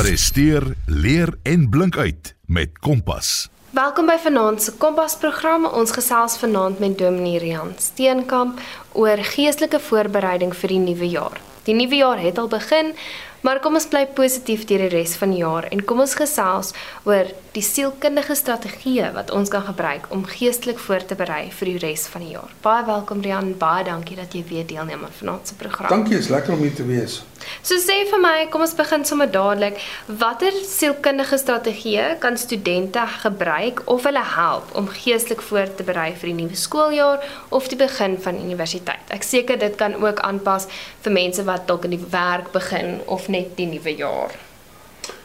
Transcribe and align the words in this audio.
Presteer, 0.00 0.62
leer 0.86 1.28
en 1.42 1.68
blink 1.68 1.96
uit 1.96 2.34
met 2.46 2.78
Kompas. 2.78 3.50
Welkom 3.76 4.06
by 4.08 4.14
Vanaand 4.22 4.62
se 4.62 4.72
Kompas 4.80 5.18
program. 5.20 5.66
Ons 5.66 5.92
gesels 5.92 6.38
vanaand 6.40 6.78
met 6.80 6.96
Dominee 6.98 7.38
Rian 7.38 7.74
Steenkamp 7.76 8.62
oor 8.96 9.20
geestelike 9.34 9.80
voorbereiding 9.90 10.54
vir 10.56 10.72
die 10.72 10.80
nuwe 10.86 11.08
jaar. 11.12 11.36
Die 11.68 11.76
nuwe 11.76 12.00
jaar 12.00 12.22
het 12.22 12.40
al 12.40 12.48
begin, 12.48 12.94
Maar 13.40 13.60
kom 13.64 13.78
ons 13.78 13.86
bly 13.88 14.02
positief 14.16 14.66
deur 14.68 14.82
die 14.84 14.90
res 14.92 15.14
van 15.16 15.30
die 15.32 15.40
jaar 15.40 15.64
en 15.72 15.80
kom 15.88 16.02
ons 16.04 16.12
gesels 16.18 16.74
oor 17.08 17.30
die 17.54 17.62
sielkundige 17.64 18.36
strategieë 18.36 19.08
wat 19.16 19.32
ons 19.34 19.50
kan 19.50 19.64
gebruik 19.66 20.10
om 20.14 20.26
geestelik 20.28 20.78
voor 20.78 21.02
te 21.08 21.16
berei 21.18 21.48
vir 21.56 21.72
die 21.72 21.80
res 21.82 22.04
van 22.12 22.22
die 22.26 22.34
jaar. 22.36 22.52
Baie 22.62 22.84
welkom 22.86 23.24
Rian, 23.24 23.54
baie 23.58 23.86
dankie 23.88 24.18
dat 24.20 24.36
jy 24.36 24.44
weer 24.46 24.68
deelneem 24.68 25.02
aan 25.06 25.16
vanaand 25.18 25.48
se 25.48 25.56
program. 25.58 25.90
Dankie, 25.90 26.18
is 26.20 26.28
lekker 26.30 26.54
om 26.54 26.62
hier 26.62 26.76
te 26.76 26.86
wees. 26.86 27.22
So 27.64 27.80
sê 27.80 27.96
vir 28.10 28.20
my, 28.20 28.34
kom 28.52 28.62
ons 28.62 28.74
begin 28.76 29.04
sommer 29.08 29.30
dadelik. 29.32 29.80
Watter 30.20 30.54
sielkundige 30.68 31.38
strategieë 31.40 32.18
kan 32.20 32.36
studente 32.38 33.02
gebruik 33.22 33.80
of 33.90 34.04
hulle 34.04 34.24
help 34.34 34.74
om 34.76 34.90
geestelik 34.92 35.42
voor 35.48 35.72
te 35.74 35.86
berei 35.88 36.10
vir 36.20 36.30
die 36.30 36.36
nuwe 36.42 36.58
skooljaar 36.60 37.24
of 37.48 37.70
die 37.72 37.80
begin 37.80 38.18
van 38.20 38.38
universiteit? 38.44 39.08
Ek 39.08 39.24
seker 39.26 39.58
dit 39.58 39.74
kan 39.80 39.96
ook 39.98 40.20
aanpas 40.26 40.68
vir 41.00 41.16
mense 41.16 41.44
wat 41.48 41.66
dalk 41.70 41.88
in 41.88 41.96
die 41.96 42.06
werk 42.12 42.52
begin 42.52 43.00
of 43.08 43.29
net 43.30 43.56
die 43.56 43.66
nuwe 43.66 43.94
jaar? 43.96 44.34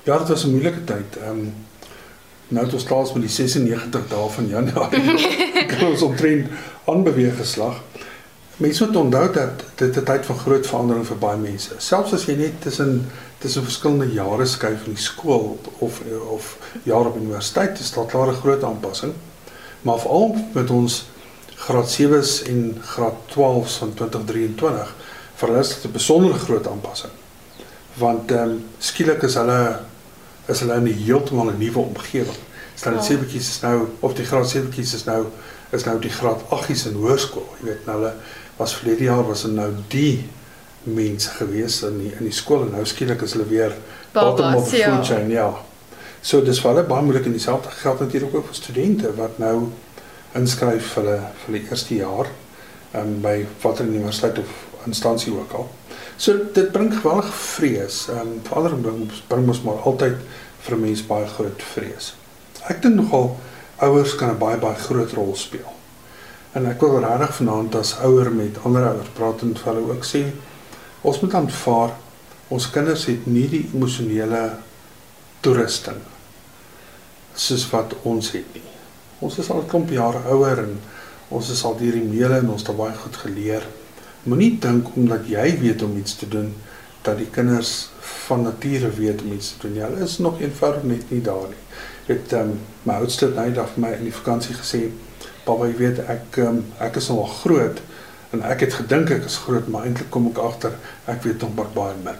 Ja, 0.04 0.18
dit 0.18 0.28
was 0.28 0.44
'n 0.46 0.52
moeilike 0.52 0.84
tyd. 0.84 1.18
Ehm 1.18 1.30
um, 1.30 1.54
nou 2.48 2.66
het 2.66 2.74
ons 2.74 2.84
klaar 2.84 3.08
met 3.14 3.22
die 3.22 3.30
96 3.30 4.08
dae 4.08 4.30
van 4.30 4.48
Januarie. 4.48 5.28
Het 5.54 5.84
ons 5.92 6.02
omtrent 6.02 6.48
aanbeweeg 6.86 7.38
geslag. 7.38 7.82
Mense 8.58 8.86
moet 8.86 8.96
onthou 8.96 9.34
dat 9.34 9.64
dit 9.76 9.98
'n 9.98 10.04
tyd 10.04 10.26
van 10.26 10.38
groot 10.38 10.68
verandering 10.68 11.08
vir 11.08 11.18
baie 11.18 11.38
mense. 11.38 11.74
Selfs 11.78 12.14
as 12.14 12.26
jy 12.26 12.36
net 12.36 12.62
tussen 12.62 13.10
tussen 13.38 13.64
verskillende 13.64 14.14
jare 14.14 14.46
skuif 14.46 14.86
in 14.86 14.94
die 14.94 15.02
skool 15.02 15.60
of 15.80 16.02
of 16.30 16.58
jaar 16.84 17.06
op 17.06 17.16
universiteit, 17.16 17.80
is 17.80 17.92
daar 17.92 18.06
klaar 18.06 18.28
'n 18.28 18.42
groot 18.42 18.64
aanpassing. 18.64 19.14
Maar 19.82 20.00
veral 20.00 20.36
met 20.54 20.70
ons 20.70 21.06
graad 21.56 21.90
7s 21.92 22.44
en 22.44 22.78
graad 22.82 23.16
12s 23.26 23.78
van 23.78 23.94
2023 23.94 24.96
vir 25.36 25.48
hulle 25.48 25.60
is 25.60 25.70
dit 25.70 25.86
'n 25.86 25.92
besondere 25.92 26.40
groot 26.40 26.68
aanpassing 26.68 27.12
want 27.98 28.32
ehm 28.32 28.50
um, 28.50 28.64
skielik 28.80 29.24
is 29.24 29.36
hulle 29.40 29.80
is 30.52 30.60
hulle 30.60 30.76
in 30.76 30.88
'n 30.88 31.04
heeltemal 31.06 31.52
'n 31.52 31.58
nuwe 31.58 31.80
omgewing. 31.80 32.42
Dit 32.76 32.94
ja. 32.94 33.02
sebetjies 33.02 33.50
is 33.50 33.60
nou 33.62 33.88
of 34.00 34.14
die 34.14 34.26
graad 34.26 34.50
sebetjies 34.50 34.94
is 34.94 35.04
nou 35.04 35.26
is 35.70 35.84
nou 35.84 36.00
die 36.00 36.10
graad 36.12 36.42
8s 36.50 36.88
in 36.88 36.98
hoërskool. 37.00 37.48
Jy 37.60 37.66
weet 37.66 37.86
nou 37.86 37.96
hulle 38.00 38.14
was 38.58 38.76
verlede 38.76 39.04
jaar 39.04 39.28
was 39.28 39.42
hulle 39.42 39.56
nou 39.56 39.72
die 39.88 40.30
mense 40.84 41.30
gewees 41.30 41.82
in 41.84 41.98
die, 42.00 42.12
in 42.20 42.28
die 42.30 42.36
skool 42.36 42.66
en 42.66 42.76
nou 42.78 42.86
skielik 42.86 43.22
is 43.22 43.34
hulle 43.34 43.48
weer 43.50 43.74
bottom 44.14 44.56
of 44.56 44.70
the 44.70 44.78
ja. 44.78 44.96
food 44.96 45.06
chain, 45.06 45.30
ja. 45.30 45.50
So 46.22 46.42
dis 46.42 46.60
vir 46.62 46.72
hulle 46.72 46.88
baie 46.90 47.04
moeilik 47.06 47.26
en 47.26 47.32
dieselfde 47.32 47.70
geld 47.70 48.00
natuurlik 48.00 48.36
ook 48.36 48.48
vir 48.48 48.56
studente 48.56 49.14
wat 49.18 49.40
nou 49.42 49.72
inskryf 50.36 50.94
vir 50.94 51.04
hulle 51.04 51.18
vir 51.46 51.58
die 51.58 51.64
eerste 51.70 51.96
jaar 51.96 52.30
ehm 52.94 53.02
um, 53.02 53.18
by 53.22 53.36
watter 53.64 53.86
universiteit 53.86 54.40
of 54.40 54.86
instansie 54.86 55.34
ook 55.34 55.52
al. 55.52 55.68
So 56.18 56.52
dit 56.54 56.72
bring 56.72 56.94
geweldig 56.94 57.34
vrees. 57.36 58.08
Ehm 58.10 58.20
um, 58.20 58.42
verandering 58.44 58.82
bring, 58.82 59.12
bring 59.28 59.48
ons 59.48 59.62
maar 59.62 59.82
altyd 59.84 60.16
vir 60.66 60.78
mense 60.78 61.04
baie 61.08 61.28
groot 61.28 61.64
vrees. 61.74 62.14
Ek 62.72 62.82
dink 62.82 62.96
nogal 62.96 63.36
ouers 63.84 64.16
kan 64.16 64.30
'n 64.30 64.40
baie 64.40 64.58
baie 64.58 64.76
groot 64.76 65.12
rol 65.12 65.36
speel. 65.36 65.72
En 66.54 66.66
ek 66.66 66.82
wil 66.82 67.00
regtig 67.00 67.36
vanaand 67.36 67.76
as 67.76 67.98
ouer 68.00 68.32
met 68.32 68.58
ander 68.64 68.88
ouers 68.88 69.12
praat 69.14 69.42
en 69.42 69.56
vir 69.56 69.74
hulle 69.74 69.92
ook 69.92 70.06
sê 70.06 70.32
ons 71.02 71.22
moet 71.22 71.34
aanvaar 71.34 71.92
ons 72.48 72.70
kinders 72.72 73.06
het 73.06 73.26
nie 73.28 73.48
die 73.50 73.70
emosionele 73.74 74.58
toerusting 75.42 76.02
soos 77.36 77.66
wat 77.70 77.96
ons 78.04 78.32
het 78.32 78.54
nie. 78.54 78.70
Ons 79.20 79.38
is 79.38 79.50
al 79.50 79.62
'n 79.62 79.68
klomp 79.68 79.90
jare 79.90 80.22
ouer 80.32 80.60
en 80.60 80.80
ons 81.30 81.50
is 81.50 81.64
al 81.64 81.76
deur 81.78 81.92
die 81.92 82.10
meele 82.16 82.38
en 82.38 82.50
ons 82.50 82.64
het 82.64 82.78
baie 82.78 82.96
goed 82.96 83.16
geleer. 83.16 83.64
Moenie 84.26 84.56
dink 84.58 84.88
omdat 84.98 85.28
jy 85.30 85.44
weet 85.62 85.84
om 85.86 85.98
iets 85.98 86.16
te 86.18 86.28
doen 86.28 86.54
dat 87.06 87.20
die 87.22 87.30
kinders 87.30 87.90
van 88.26 88.42
nature 88.42 88.90
weet 88.90 89.22
om 89.22 89.36
iets 89.36 89.52
te 89.54 89.68
doen. 89.68 89.82
Hulle 89.84 90.04
is 90.04 90.18
nog 90.18 90.40
eenvoudig 90.42 90.84
net 90.84 91.12
nie 91.14 91.22
daar 91.22 91.46
nie. 91.52 91.62
Ek 92.08 92.24
het 92.24 92.34
um, 92.40 92.56
my 92.90 92.96
oudste 93.04 93.30
net 93.36 93.60
af 93.62 93.76
my 93.82 93.92
in 94.00 94.08
die 94.08 94.14
vakansie 94.14 94.56
gesê, 94.58 94.90
"Papa, 95.46 95.68
jy 95.70 95.78
weet 95.78 96.00
ek 96.10 96.40
um, 96.42 96.64
ek 96.82 96.98
is 96.98 97.10
al 97.10 97.22
groot 97.26 97.82
en 98.34 98.42
ek 98.42 98.66
het 98.66 98.74
gedink 98.74 99.14
ek 99.14 99.30
is 99.30 99.38
groot, 99.46 99.68
maar 99.68 99.86
eintlik 99.86 100.10
kom 100.10 100.28
ek 100.32 100.42
agter 100.42 100.74
ek 101.06 101.22
weet 101.24 101.46
nog 101.46 101.74
baie 101.74 101.94
min." 102.04 102.18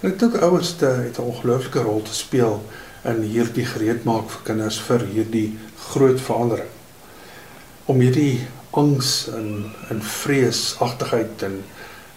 En 0.00 0.10
ek 0.10 0.18
dink 0.18 0.40
ouers 0.40 0.74
het 0.80 1.18
'n 1.18 1.28
ongelooflike 1.28 1.84
rol 1.84 2.02
te 2.02 2.14
speel 2.14 2.62
in 3.04 3.20
hierdie 3.22 3.66
gereedmaak 3.68 4.30
vir 4.30 4.40
kinders 4.44 4.80
vir 4.80 5.04
hierdie 5.12 5.58
groot 5.92 6.20
verandering. 6.20 6.72
Om 7.84 8.00
hierdie 8.00 8.46
angs 8.80 9.28
en 9.34 9.48
en 9.88 10.02
vreesagtigheid 10.02 11.42
en 11.42 11.62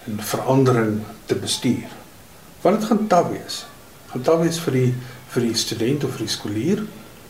en 0.07 0.19
verandering 0.23 1.01
te 1.25 1.35
bestuur. 1.35 1.91
Want 2.61 2.79
dit 2.79 2.87
gaan 2.87 3.07
taaf 3.07 3.27
wees. 3.29 3.65
Gaan 4.07 4.21
taaf 4.21 4.39
wees 4.39 4.59
vir 4.63 4.73
die 4.73 4.93
vir 5.27 5.43
die 5.43 5.57
student 5.59 6.03
of 6.07 6.13
vir 6.15 6.23
die 6.23 6.31
skoolier, 6.31 6.83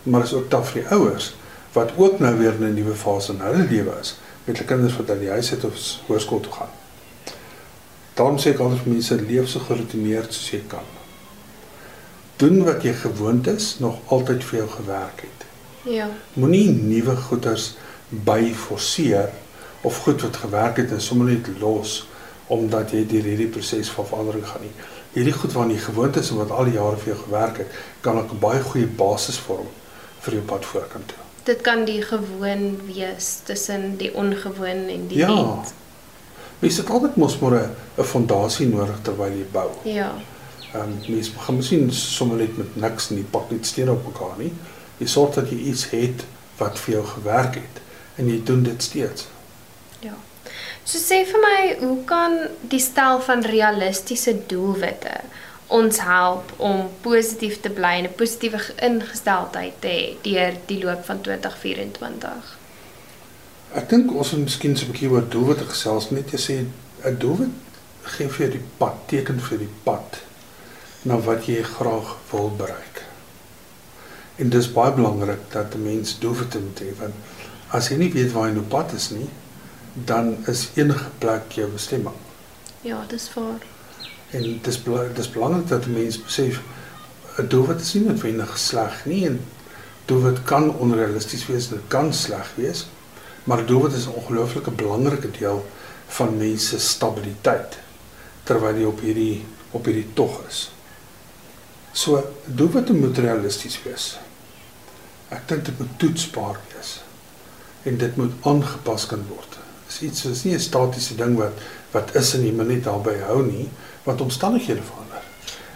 maar 0.03 0.23
is 0.23 0.33
ook 0.37 0.49
taaf 0.49 0.71
vir 0.71 0.83
die 0.83 0.91
ouers 0.97 1.33
wat 1.73 1.93
ook 1.97 2.19
nou 2.19 2.33
weer 2.37 2.53
in 2.53 2.63
'n 2.69 2.73
nuwe 2.73 2.95
fase 2.95 3.33
in 3.33 3.39
hulle 3.39 3.65
lewe 3.69 3.93
is 4.01 4.15
met 4.45 4.57
hulle 4.57 4.69
kinders 4.69 4.95
wat 4.97 5.09
uit 5.09 5.19
die 5.19 5.29
huis 5.29 5.51
uit 5.51 5.63
of 5.63 5.73
hoërskool 6.07 6.39
toe 6.39 6.51
gaan. 6.51 6.73
Daarom 8.13 8.37
sê 8.37 8.53
ek 8.53 8.59
altyd 8.59 8.79
vir 8.83 8.93
mense 8.93 9.15
leef 9.21 9.49
so 9.49 9.59
geroutineerd 9.59 10.33
soos 10.33 10.51
jy 10.51 10.61
kan. 10.67 10.87
Doen 12.41 12.63
wat 12.63 12.83
jy 12.83 12.93
gewoond 12.93 13.47
is, 13.47 13.75
nog 13.79 13.99
altyd 14.05 14.43
vir 14.43 14.59
jou 14.59 14.69
gewerk 14.69 15.21
het. 15.21 15.45
Ja. 15.83 16.07
Moenie 16.33 16.69
nuwe 16.69 17.15
goeders 17.15 17.75
by 18.09 18.53
forceer 18.53 19.29
of 19.81 19.97
goed 19.97 20.21
wat 20.21 20.37
gewerk 20.37 20.77
het 20.77 20.91
en 20.91 21.01
sommer 21.01 21.27
net 21.27 21.47
los 21.59 22.07
omdat 22.47 22.91
jy 22.95 23.03
deur 23.07 23.25
hierdie 23.27 23.49
proses 23.51 23.89
van 23.91 24.07
verandering 24.07 24.45
gaan 24.47 24.61
nie. 24.63 24.71
Hierdie 25.11 25.33
goed 25.35 25.51
waarna 25.51 25.75
jy 25.75 25.81
gewoond 25.83 26.15
is 26.15 26.29
en 26.31 26.39
wat 26.39 26.51
al 26.55 26.69
die 26.69 26.77
jare 26.77 26.99
vir 27.01 27.11
jou 27.11 27.17
gewerk 27.25 27.57
het, 27.63 27.73
kan 28.01 28.19
'n 28.19 28.39
baie 28.39 28.61
goeie 28.63 28.87
basis 28.87 29.37
vorm 29.37 29.67
vir 30.19 30.33
jou 30.33 30.43
pad 30.43 30.65
vorentoe 30.65 31.01
toe. 31.07 31.23
Dit 31.43 31.61
kan 31.61 31.85
die 31.85 32.01
gewoon 32.01 32.79
wees 32.85 33.39
tussen 33.43 33.97
die 33.97 34.13
ongewoon 34.13 34.87
en 34.87 35.07
die 35.07 35.17
ja. 35.17 35.35
wet. 35.35 35.73
Mens 36.59 36.77
het 36.77 36.89
altyd 36.89 37.15
mos 37.15 37.39
maar 37.39 37.69
'n 37.97 38.03
fondasie 38.03 38.67
nodig 38.67 38.99
terwyl 39.01 39.31
jy 39.31 39.45
bou. 39.51 39.69
Ja. 39.83 40.15
Ehm 40.73 40.81
um, 40.81 41.13
mens 41.13 41.33
begin 41.33 41.55
miskien 41.55 41.93
sommer 41.93 42.37
net 42.37 42.57
met 42.57 42.75
niks 42.75 43.09
en 43.09 43.17
jy 43.17 43.23
pak 43.23 43.51
net 43.51 43.65
stene 43.65 43.91
op 43.91 44.05
mekaar 44.05 44.37
nie. 44.37 44.53
Jy 44.97 45.07
sorg 45.07 45.33
dat 45.33 45.49
jy 45.49 45.57
iets 45.57 45.89
het 45.89 46.25
wat 46.57 46.79
vir 46.79 46.93
jou 46.93 47.05
gewerk 47.05 47.55
het 47.55 47.81
en 48.17 48.29
jy 48.29 48.41
doen 48.43 48.63
dit 48.63 48.83
steeds. 48.83 49.27
Ja. 49.99 50.13
So 50.83 50.99
sê 51.01 51.23
vir 51.27 51.41
my, 51.43 51.59
hoe 51.81 52.03
kan 52.09 52.37
die 52.71 52.81
stel 52.81 53.21
van 53.21 53.43
realistiese 53.45 54.35
doelwitte 54.47 55.21
ons 55.67 55.99
help 55.99 56.53
om 56.63 56.85
positief 57.03 57.59
te 57.61 57.69
bly 57.69 57.97
en 57.99 58.05
'n 58.07 58.15
positiewe 58.15 58.59
ingesteldheid 58.81 59.81
te 59.81 59.87
hê 59.87 60.15
deur 60.23 60.53
die 60.65 60.83
loop 60.83 61.05
van 61.05 61.21
2024? 61.21 62.57
Ek 63.75 63.89
dink 63.89 64.13
ons 64.15 64.31
moet 64.31 64.43
miskien 64.43 64.77
so 64.77 64.85
'n 64.85 64.91
bietjie 64.91 65.09
oor 65.09 65.27
doelwitte 65.29 65.65
gesels, 65.65 66.09
net 66.11 66.31
jy 66.31 66.39
sê 66.39 66.55
'n 67.03 67.17
doelwit 67.19 67.55
gee 68.03 68.29
vir 68.29 68.45
jou 68.45 68.51
die 68.51 68.67
pad, 68.77 68.95
teken 69.07 69.39
vir 69.39 69.57
die 69.57 69.73
pad 69.83 70.21
na 71.03 71.17
wat 71.17 71.47
jy 71.47 71.63
graag 71.63 72.15
wil 72.31 72.49
bereik. 72.59 73.03
En 74.37 74.49
dis 74.49 74.71
baie 74.71 74.93
belangrik 74.93 75.51
dat 75.51 75.75
'n 75.75 75.83
mens 75.83 76.19
doelwitte 76.19 76.59
moet 76.59 76.79
hê 76.79 76.91
want 76.99 77.15
as 77.75 77.89
jy 77.91 77.97
nie 77.99 78.11
weet 78.13 78.31
waar 78.31 78.49
jy 78.49 78.59
op 78.61 78.69
pad 78.71 78.93
is 78.95 79.09
nie, 79.11 79.27
dan 80.07 80.35
is 80.47 80.69
enige 80.77 81.09
plek 81.19 81.51
jou 81.57 81.67
bestemming. 81.71 82.15
Ja, 82.85 83.03
dis 83.09 83.27
waar. 83.33 83.63
En 84.31 84.59
dis 84.63 84.79
dis 85.15 85.31
belangrik 85.31 85.67
dat 85.67 85.87
mense 85.87 86.21
besef 86.21 86.61
'n 87.37 87.47
doelwit 87.47 87.81
is 87.81 87.93
nie 87.93 88.03
noodwendig 88.03 88.57
sleg 88.57 89.05
nie 89.05 89.25
en 89.25 89.39
doelwit 90.05 90.43
kan 90.43 90.71
onrealisties 90.75 91.45
wees, 91.45 91.67
dit 91.67 91.87
kan 91.87 92.13
sleg 92.13 92.53
wees, 92.55 92.87
maar 93.43 93.65
doelwit 93.65 93.93
is 93.93 94.05
'n 94.05 94.15
ongelooflike 94.15 94.71
belangrike 94.71 95.31
deel 95.31 95.65
van 96.07 96.37
mense 96.37 96.79
stabiliteit 96.79 97.79
terwyl 98.43 98.75
jy 98.75 98.85
op 98.85 98.99
hierdie 98.99 99.45
op 99.71 99.85
hierdie 99.85 100.13
tog 100.13 100.41
is. 100.47 100.71
So, 101.91 102.23
doelwitte 102.45 102.93
moet 102.93 103.17
realisties 103.17 103.83
wees. 103.83 104.19
Ek 105.29 105.47
dink 105.47 105.65
dit 105.65 105.79
moet 105.79 105.99
toetsbaar 105.99 106.59
wees 106.73 107.06
en 107.83 107.97
dit 107.97 108.15
moet 108.15 108.33
aangepas 108.41 109.05
kan 109.05 109.25
word. 109.29 109.57
Dis 109.87 110.01
iets 110.01 110.25
is 110.25 110.43
nie 110.43 110.53
'n 110.53 110.59
statiese 110.59 111.15
ding 111.15 111.37
wat 111.37 111.53
wat 111.91 112.15
is 112.15 112.33
en 112.33 112.43
jy 112.45 112.51
moet 112.51 112.67
net 112.67 112.83
daarby 112.83 113.15
hou 113.27 113.45
nie, 113.45 113.69
want 114.03 114.21
omstandighede 114.21 114.81
verander. 114.81 115.23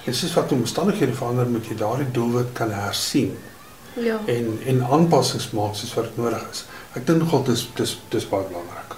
En 0.05 0.13
soos 0.13 0.33
wat 0.33 0.51
omstandighede 0.51 1.13
verander, 1.13 1.47
moet 1.47 1.67
jy 1.67 1.75
daardie 1.75 2.11
doelwit 2.11 2.51
kan 2.53 2.71
hersien. 2.71 3.37
Ja. 3.93 4.19
En 4.25 4.59
en 4.65 4.83
aanpassings 4.83 5.51
maak 5.51 5.75
soos 5.75 5.93
wat 5.93 6.17
nodig 6.17 6.43
is. 6.51 6.65
Ek 6.95 7.05
dink 7.07 7.19
nogal 7.19 7.43
dis 7.43 7.69
dis 7.75 7.99
dis 8.09 8.27
baie 8.27 8.47
belangrik. 8.47 8.95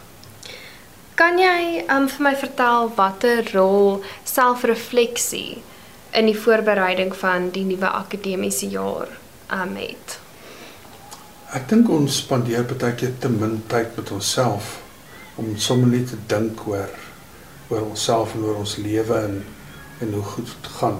Kan 1.15 1.37
jy 1.37 1.83
um 1.93 2.07
vir 2.09 2.25
my 2.25 2.33
vertel 2.35 2.91
watter 2.97 3.45
rol 3.53 4.01
selfrefleksie 4.23 5.61
in 6.13 6.25
die 6.25 6.37
voorbereiding 6.37 7.13
van 7.15 7.49
die 7.53 7.65
nuwe 7.65 7.89
akademiese 7.89 8.69
jaar 8.69 9.09
um 9.53 9.75
het? 9.75 10.22
Ek 11.53 11.67
dink 11.69 11.89
ons 11.93 12.15
spandeer 12.23 12.63
baie 12.65 12.95
keer 12.97 13.11
te 13.21 13.29
min 13.29 13.59
tyd 13.69 13.91
met 13.97 14.11
onsself 14.15 14.79
om 15.37 15.51
sommer 15.61 15.91
net 15.91 16.07
te 16.09 16.17
dink 16.31 16.63
oor 16.69 16.89
oor 17.69 17.83
onsself 17.83 18.33
en 18.33 18.47
oor 18.47 18.63
ons 18.63 18.73
lewe 18.81 19.19
en 19.27 19.43
en 20.01 20.15
hoe 20.17 20.23
goed 20.33 20.49
dit 20.49 20.71
gaan. 20.79 20.97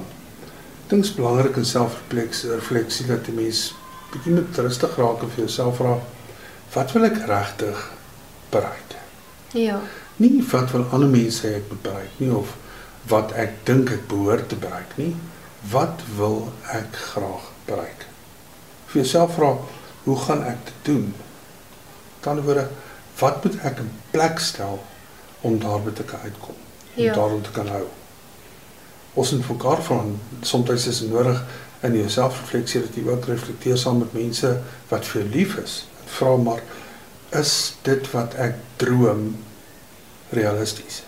Ek 0.84 0.92
dink 0.92 1.02
dit 1.02 1.10
is 1.10 1.16
belangrik 1.18 1.58
in 1.58 1.66
selfrefleksie 1.66 2.54
refleksie 2.54 3.08
dat 3.10 3.26
die 3.26 3.36
mens 3.36 3.66
bietjie 4.14 4.36
met 4.38 4.62
rustig 4.62 4.94
raak 5.02 5.26
en 5.26 5.34
vir 5.34 5.46
jouself 5.48 5.82
vra 5.82 5.98
wat 6.78 6.94
wil 6.94 7.10
ek 7.10 7.20
regtig 7.30 7.84
bereik? 8.54 8.98
Ja. 9.58 9.82
Nie 10.22 10.42
wat 10.54 10.72
wil 10.74 10.86
ander 10.94 11.10
mense 11.10 11.48
hê 11.48 11.58
ek 11.64 11.70
moet 11.74 11.86
bereik 11.90 12.22
nie 12.22 12.32
of 12.34 12.54
wat 13.10 13.34
ek 13.38 13.64
dink 13.66 13.92
ek 13.92 14.06
behoort 14.12 14.50
te 14.54 14.58
bereik 14.62 14.98
nie. 15.02 15.16
Wat 15.74 16.06
wil 16.18 16.52
ek 16.78 16.94
graag 17.10 17.50
bereik? 17.66 18.06
Vir 18.92 19.02
jouself 19.02 19.34
vra, 19.38 19.56
hoe 20.04 20.18
gaan 20.20 20.44
ek 20.44 20.58
dit 20.66 20.74
doen? 20.82 21.14
Tandwoorde, 22.20 22.68
wat 23.20 23.44
moet 23.44 23.60
ek 23.64 23.78
in 23.84 23.92
plek 24.12 24.40
stel 24.40 24.84
om 25.42 25.60
daarby 25.60 25.92
te 25.92 26.04
kan 26.04 26.20
uitkom? 26.24 26.56
Om 26.96 27.04
Ja. 27.04 27.14
daarom 27.14 27.42
te 27.42 27.52
kan 27.52 27.68
hou. 27.68 27.88
Ons 29.14 29.32
moet 29.32 29.46
vir 29.46 29.56
mekaar 29.56 29.84
vra, 29.84 30.04
soms 30.42 30.88
is 30.88 31.02
nodig 31.02 31.44
in 31.82 31.96
jou 31.96 32.10
selfrefleksie 32.10 32.82
dat 32.82 32.96
jy 32.96 33.08
ook 33.08 33.26
reflekteer 33.26 33.78
saam 33.78 33.98
met 33.98 34.14
mense 34.14 34.62
wat 34.90 35.06
vir 35.06 35.22
jou 35.22 35.32
lief 35.34 35.56
is. 35.58 35.88
Vra 36.06 36.36
maar, 36.38 36.62
is 37.30 37.74
dit 37.82 38.12
wat 38.12 38.34
ek 38.34 38.56
droom 38.78 39.36
realisties? 40.30 41.04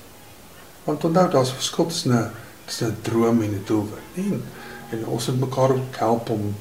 Want 0.84 1.04
onthou 1.04 1.30
daar's 1.32 1.54
verskil 1.54 1.86
tussen 1.86 2.12
'n 2.14 2.30
tussen 2.66 2.88
'n 2.88 2.98
droom 3.02 3.42
en 3.42 3.54
'n 3.54 3.64
doelwit, 3.66 4.08
nie? 4.14 4.32
En, 4.32 4.44
en 4.92 5.06
ons 5.06 5.28
moet 5.28 5.40
mekaar 5.40 5.72
ook 5.72 5.96
help 5.96 6.30
om 6.30 6.56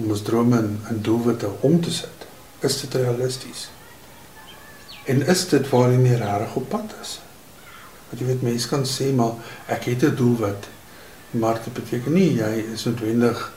om 0.00 0.10
ons 0.10 0.22
drome 0.22 0.58
in, 0.58 0.80
in 0.90 1.00
doelwitte 1.04 1.50
om 1.60 1.80
te 1.80 1.92
sit. 1.92 2.26
Is 2.60 2.80
dit 2.80 2.94
realisties? 2.94 3.68
En 5.04 5.22
is 5.26 5.46
dit 5.48 5.68
waarin 5.68 6.04
jy 6.06 6.18
regtig 6.20 6.56
op 6.60 6.68
pad 6.68 6.94
is? 7.02 7.16
Want 8.10 8.20
jy 8.22 8.26
weet 8.32 8.44
mense 8.46 8.68
kan 8.68 8.84
sê 8.88 9.12
maar 9.14 9.38
ek 9.66 9.88
het 9.92 10.04
'n 10.04 10.16
doelwit, 10.16 10.68
maar 11.30 11.60
dit 11.64 11.72
beteken 11.72 12.12
nie 12.12 12.34
jy 12.34 12.52
is 12.74 12.84
noodwendig 12.84 13.52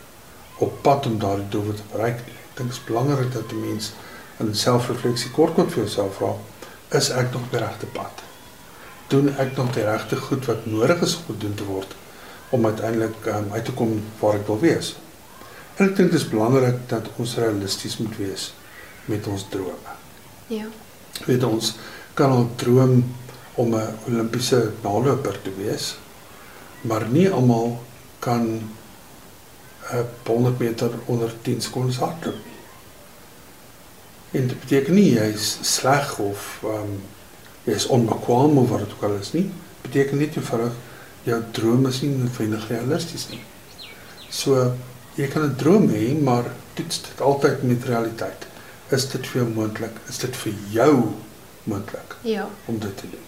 op 0.57 0.81
pad 0.81 1.05
om 1.05 1.19
daardie 1.19 1.49
doelwit 1.49 1.75
te 1.75 1.89
bereik 1.91 2.19
nie. 2.25 2.37
Ek 2.37 2.57
dink 2.57 2.69
dit 2.69 2.77
is 2.77 2.85
belangrik 2.85 3.31
dat 3.33 3.51
'n 3.51 3.61
mens 3.61 3.91
in 4.39 4.55
selfrefleksie 4.55 5.31
kort-kort 5.31 5.71
vir 5.71 5.83
jouself 5.83 6.15
vra, 6.15 6.35
is 6.89 7.09
ek 7.09 7.31
nog 7.31 7.41
op 7.41 7.51
die 7.51 7.59
regte 7.59 7.85
pad? 7.85 8.23
Doen 9.07 9.35
ek 9.37 9.55
nog 9.57 9.73
die 9.73 9.83
regte 9.83 10.15
goed 10.15 10.45
wat 10.45 10.65
nodig 10.65 11.01
is 11.01 11.15
om 11.15 11.35
gedoen 11.35 11.55
te 11.55 11.63
word 11.63 11.95
om 12.49 12.65
uiteindelik 12.65 13.25
um, 13.25 13.47
uit 13.51 13.65
te 13.65 13.71
kom 13.71 14.03
waar 14.19 14.35
ek 14.35 14.47
wil 14.47 14.59
wees? 14.59 14.95
Ek 15.81 15.95
dink 15.97 16.11
dit 16.11 16.19
is 16.19 16.29
belangrik 16.29 16.83
dat 16.89 17.07
ons 17.17 17.35
realisties 17.41 17.97
moet 17.97 18.17
wees 18.17 18.51
met 19.09 19.27
ons 19.27 19.45
drome. 19.49 19.95
Ja. 20.47 20.67
Weet 21.25 21.43
ons 21.43 21.73
kan 22.13 22.29
al 22.29 22.49
droom 22.61 23.01
om 23.55 23.75
'n 23.75 23.97
Olimpiese 24.07 24.71
naloper 24.83 25.41
te 25.41 25.51
wees, 25.57 25.95
maar 26.81 27.07
nie 27.09 27.29
almal 27.29 27.81
kan 28.19 28.61
'n 29.91 30.05
100 30.25 30.59
meter 30.59 30.91
onder 31.05 31.33
10 31.41 31.61
sekondes 31.61 31.97
hardloop 31.97 32.35
nie. 32.45 32.59
En 34.41 34.47
dit 34.47 34.59
beteken 34.59 34.93
nie 34.93 35.13
jy 35.13 35.33
is 35.33 35.57
sleg 35.61 36.19
of 36.19 36.59
ehm 36.63 36.81
um, 36.81 37.01
jy 37.63 37.73
is 37.73 37.85
onbekwaam 37.85 38.57
of 38.57 38.69
wat 38.69 38.79
dit 38.79 38.93
ook 38.93 39.03
al 39.03 39.15
is 39.15 39.31
nie. 39.31 39.51
Beteken 39.81 40.17
net 40.17 40.35
eenvoudig 40.35 40.73
jou 41.23 41.43
droom 41.51 41.87
is 41.87 42.01
nie 42.01 42.09
noodwendig 42.09 42.67
realisties 42.67 43.29
nie. 43.29 43.43
So 44.29 44.73
jy 45.15 45.27
kan 45.27 45.43
'n 45.43 45.55
droom 45.55 45.89
hê, 45.89 46.21
maar 46.21 46.43
toets 46.73 47.01
dit 47.01 47.21
altyd 47.21 47.63
met 47.63 47.83
realiteit. 47.83 48.47
Is 48.89 49.09
dit 49.09 49.27
vir 49.27 49.41
jou 49.41 49.53
moontlik? 49.53 49.95
Is 50.09 50.17
dit 50.17 50.35
vir 50.35 50.53
jou 50.71 51.13
moontlik 51.63 52.15
Ja. 52.21 52.47
om 52.65 52.79
dit 52.79 52.97
te 52.97 53.09
doen? 53.09 53.19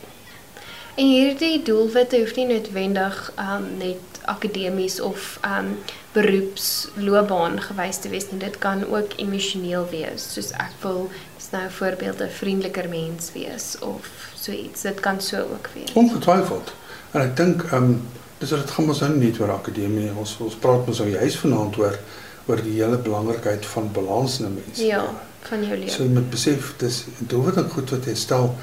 En 0.95 1.05
hierdie 1.05 1.61
doelwitte 1.63 2.17
hoef 2.19 2.35
nie 2.35 2.45
noodwendig 2.47 3.31
um 3.37 3.77
net 3.77 3.99
akademies 4.25 4.99
of 4.99 5.39
um 5.43 5.77
beroepsloopbaan 6.13 7.59
gewys 7.61 7.97
te 7.99 8.09
wees 8.09 8.29
nie. 8.31 8.39
Dit 8.39 8.57
kan 8.57 8.85
ook 8.87 9.13
emosioneel 9.17 9.87
wees, 9.91 10.27
soos 10.33 10.51
ek 10.51 10.71
wil 10.81 11.09
nou 11.51 11.69
voorbeeld 11.71 12.19
'n 12.21 12.29
vriendeliker 12.29 12.89
mens 12.89 13.31
wees 13.33 13.75
of 13.79 14.07
so 14.35 14.51
iets. 14.51 14.81
Dit 14.81 14.99
kan 14.99 15.21
so 15.21 15.37
ook 15.37 15.69
wees. 15.73 15.93
Ongetwyfeld. 15.93 16.73
En 17.11 17.21
ek 17.21 17.35
dink 17.37 17.63
ehm 17.63 17.83
um, 17.83 18.07
dis 18.39 18.49
dit 18.49 18.71
gaan 18.71 18.89
ons 18.89 18.99
nou 19.01 19.09
net 19.17 19.39
oor 19.39 19.51
akademie. 19.55 20.11
Ons 20.19 20.37
ons 20.43 20.55
praat 20.55 20.87
mos 20.87 20.99
nou 20.99 21.09
juis 21.09 21.37
vanaand 21.43 21.77
oor 21.77 21.99
oor 22.47 22.61
die 22.61 22.75
hele 22.81 22.97
belangrikheid 23.01 23.65
van 23.65 23.91
balans 23.93 24.39
in 24.39 24.45
'n 24.45 24.53
mens. 24.55 24.79
Ja, 24.79 25.03
van 25.49 25.63
jou 25.63 25.75
So 25.75 25.75
lewe. 25.85 26.03
jy 26.09 26.13
moet 26.13 26.29
besef 26.29 26.73
dis 26.77 27.05
doelwit 27.19 27.57
en 27.57 27.69
goed 27.69 27.89
wat 27.89 28.05
jy 28.05 28.13
stel 28.15 28.55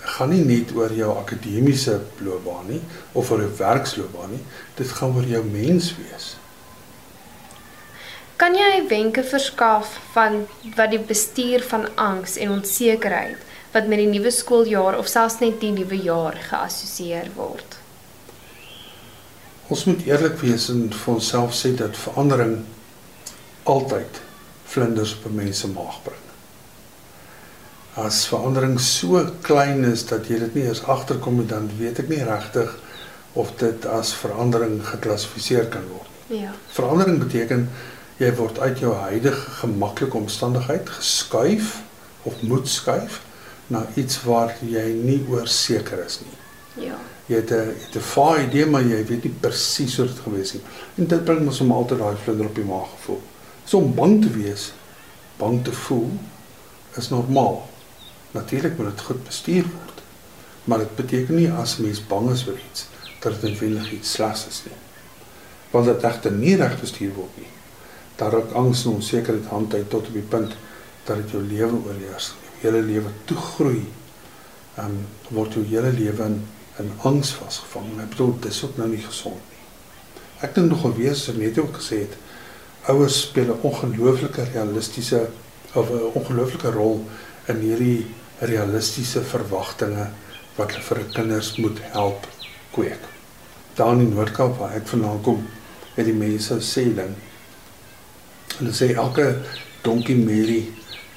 gaan 0.00 0.28
nie 0.30 0.44
net 0.44 0.72
oor 0.74 0.92
jou 0.92 1.10
akademiese 1.18 2.00
loopbaan 2.18 2.66
nie 2.68 2.80
of 3.12 3.30
oor 3.30 3.38
jou 3.40 3.50
werksloopbaan 3.58 4.30
nie. 4.30 4.40
Dit 4.76 4.88
gaan 4.88 5.16
oor 5.16 5.24
jou 5.24 5.44
mens 5.44 5.94
wees. 5.96 6.36
Kan 8.36 8.54
jy 8.54 8.86
wenke 8.88 9.22
verskaf 9.22 9.98
van 10.14 10.46
wat 10.76 10.90
die 10.90 10.98
bestuur 10.98 11.62
van 11.62 11.86
angs 11.96 12.36
en 12.36 12.50
onsekerheid 12.50 13.36
wat 13.72 13.86
met 13.86 13.98
die 13.98 14.06
nuwe 14.08 14.30
skooljaar 14.30 14.98
of 14.98 15.06
selfs 15.06 15.38
net 15.40 15.60
die 15.60 15.70
nuwe 15.72 15.96
jaar 16.02 16.34
geassosieer 16.50 17.28
word? 17.36 17.76
Ons 19.70 19.84
moet 19.86 20.02
eerlik 20.08 20.40
wees 20.42 20.66
en 20.72 20.88
vir 20.90 21.12
onsself 21.12 21.54
sê 21.54 21.70
dat 21.78 21.98
verandering 21.98 22.56
altyd 23.70 24.18
vlinders 24.72 25.12
op 25.18 25.30
'n 25.30 25.34
mens 25.34 25.58
se 25.58 25.68
maag 25.68 26.02
bring. 26.02 26.26
As 27.94 28.26
verandering 28.26 28.80
so 28.80 29.26
klein 29.42 29.84
is 29.84 30.06
dat 30.06 30.26
jy 30.26 30.38
dit 30.38 30.54
nie 30.54 30.64
eens 30.64 30.82
agterkom 30.82 31.36
nie, 31.36 31.46
dan 31.46 31.70
weet 31.78 31.98
ek 31.98 32.08
nie 32.08 32.24
regtig 32.24 32.78
of 33.32 33.52
dit 33.56 33.86
as 33.86 34.12
verandering 34.14 34.86
geklassifiseer 34.86 35.66
kan 35.66 35.86
word 35.88 36.08
nie. 36.28 36.40
Ja. 36.40 36.52
Verandering 36.72 37.18
beteken 37.18 37.68
jy 38.16 38.34
word 38.34 38.58
uit 38.58 38.78
jou 38.78 38.94
huidige 38.94 39.50
gemaklike 39.50 40.16
omstandigheid 40.16 40.88
geskuif 40.88 41.80
of 42.22 42.42
moet 42.42 42.68
skuif 42.68 43.20
na 43.66 43.86
iets 43.94 44.22
waar 44.22 44.54
jy 44.60 44.92
nie 44.92 45.24
oor 45.28 45.46
seker 45.46 46.04
is 46.04 46.20
nie. 46.20 46.38
Ja. 46.86 46.98
Jy 47.30 47.36
het 47.36 47.50
'n 47.54 47.74
het 47.84 47.96
'n 47.96 48.06
vae 48.12 48.46
idee 48.46 48.66
maar 48.66 48.82
jy 48.82 49.04
weet 49.06 49.24
nie 49.24 49.36
presies 49.40 49.96
hoe 49.96 50.06
dit 50.06 50.18
gewees 50.18 50.52
het. 50.52 50.62
En 50.96 51.06
dit 51.06 51.24
bring 51.24 51.46
ons 51.46 51.60
om 51.60 51.72
altyd 51.72 51.98
daai 51.98 52.16
vlinder 52.24 52.46
op 52.46 52.54
die 52.54 52.64
maag 52.64 52.90
gevoel. 52.96 53.22
So 53.64 53.78
om 53.78 53.94
bang 53.94 54.22
te 54.22 54.30
wees, 54.30 54.72
bang 55.38 55.64
te 55.64 55.72
voel 55.72 56.10
is 56.96 57.08
normaal. 57.08 57.68
Natuurlik 58.30 58.76
moet 58.76 58.90
dit 58.90 59.00
goed 59.00 59.24
bestuur 59.24 59.62
word. 59.62 60.02
Maar 60.64 60.78
dit 60.78 60.96
beteken 60.96 61.34
nie 61.34 61.50
as 61.50 61.76
mens 61.76 62.06
bang 62.06 62.30
is 62.30 62.42
vir 62.42 62.58
iets 62.70 62.86
dat 63.20 63.32
dit 63.32 63.42
noodwendig 63.42 63.92
iets 63.92 64.10
slegs 64.10 64.46
is 64.48 64.62
nie. 64.64 64.76
Want 65.70 65.86
dit 65.86 66.02
regte 66.02 66.30
nie 66.30 66.56
reg 66.56 66.80
bestuur 66.80 67.12
word 67.14 67.36
nie. 67.36 67.50
Daar 68.16 68.32
raak 68.32 68.52
angs 68.52 68.84
en 68.84 68.98
onsekerheid 68.98 69.46
hand 69.46 69.74
uit 69.74 69.90
tot 69.90 70.06
op 70.06 70.12
die 70.12 70.22
punt 70.22 70.56
dat 71.04 71.16
dit 71.16 71.30
jou 71.30 71.42
lewe 71.42 71.76
oorheers. 71.86 72.32
Jou 72.60 72.74
hele 72.74 72.86
lewe 72.86 73.12
toegroei. 73.24 73.84
Ehm 74.76 74.86
um, 74.86 75.06
word 75.28 75.54
jou 75.54 75.64
hele 75.64 75.92
lewe 75.92 76.24
in 76.24 76.40
in 76.82 76.92
angs 77.08 77.32
vasgevang. 77.36 77.92
En 77.94 78.04
ek 78.04 78.14
bedoel 78.14 78.34
dis 78.46 78.64
ook 78.64 78.76
nou 78.80 78.88
nie 78.88 79.04
gesond 79.04 79.40
nie. 79.50 79.62
Ek 80.40 80.54
dink 80.56 80.70
nogal 80.72 80.94
weer 80.96 81.14
so 81.18 81.36
net 81.36 81.58
ook 81.60 81.76
gesê 81.80 82.04
het 82.06 82.16
ouers 82.88 83.20
speel 83.26 83.52
'n 83.52 83.60
ongelooflike 83.70 84.44
realistiese 84.52 85.28
of 85.74 85.90
'n 85.90 86.12
ongelooflike 86.14 86.70
rol 86.70 87.04
in 87.46 87.60
hierdie 87.60 88.06
realistiese 88.38 89.22
verwagtinge 89.22 90.10
wat 90.56 90.70
hulle 90.72 90.84
vir 90.84 90.96
hulle 90.96 91.12
kinders 91.12 91.56
moet 91.56 91.78
help 91.92 92.26
kweek. 92.72 93.02
Daar 93.74 93.92
in 93.92 94.14
Noord-Kaap 94.14 94.58
waar 94.58 94.74
ek 94.74 94.88
vandaan 94.88 95.20
kom, 95.20 95.46
het 95.94 96.06
die 96.06 96.14
mense 96.16 96.56
sê 96.60 96.84
ding. 96.94 97.14
Hulle 98.58 98.72
sê 98.72 98.94
elke 98.94 99.36
donkie 99.82 100.16
Mary 100.16 100.72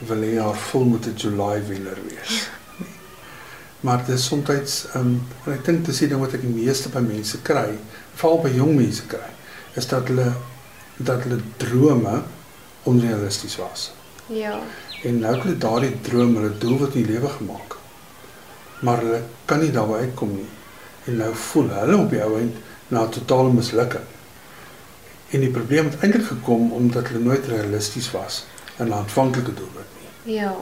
wil 0.08 0.24
hê 0.24 0.36
haar 0.40 0.60
vol 0.70 0.84
moet 0.84 1.08
'n 1.08 1.16
July 1.16 1.64
wenner 1.68 2.00
wees. 2.08 2.48
Maar 3.84 4.06
dit 4.06 4.16
is 4.16 4.26
soms 4.26 4.50
ehm 4.50 5.00
um, 5.00 5.16
en 5.46 5.54
ek 5.54 5.66
dink 5.66 5.86
dis 5.86 5.98
die 6.00 6.08
ding 6.08 6.22
wat 6.24 6.34
ek 6.38 6.42
die 6.42 6.54
meeste 6.56 6.90
by 6.90 7.02
mense 7.04 7.42
kry, 7.44 7.74
veral 8.16 8.40
by 8.46 8.52
jong 8.56 8.78
mense 8.78 9.04
kry, 9.12 9.28
is 9.76 9.88
dat 9.92 10.08
hulle 10.08 10.30
dat 10.98 11.26
hulle 11.26 11.42
drome 11.58 12.22
onrealisties 12.88 13.58
was. 13.60 13.92
Ja. 14.32 14.60
En 15.04 15.20
nou 15.20 15.34
het 15.36 15.44
hulle 15.44 15.58
daardie 15.58 15.92
droom 16.02 16.36
hulle 16.40 16.54
doelwit 16.58 16.96
in 16.96 17.04
die 17.04 17.16
lewe 17.16 17.30
gemaak. 17.30 17.76
Maar 18.88 19.04
hulle 19.04 19.22
kan 19.46 19.60
nie 19.60 19.72
daarby 19.72 20.00
uitkom 20.06 20.32
nie. 20.38 20.50
En 21.06 21.20
nou 21.20 21.34
voel 21.50 21.70
hulle 21.82 21.98
op 21.98 22.10
die 22.16 22.24
ou 22.24 22.40
end 22.40 22.56
na 22.88 23.06
totale 23.12 23.52
mislukking. 23.52 24.08
En 25.34 25.44
die 25.44 25.52
probleem 25.52 25.92
het 25.92 26.00
eintlik 26.00 26.30
gekom 26.30 26.72
omdat 26.72 27.12
hulle 27.12 27.24
nooit 27.24 27.52
realisties 27.52 28.12
was 28.16 28.46
in 28.80 28.88
'n 28.88 28.94
aanvanklike 28.94 29.54
doelwit 29.54 29.92
nie. 30.00 30.36
Ja. 30.40 30.56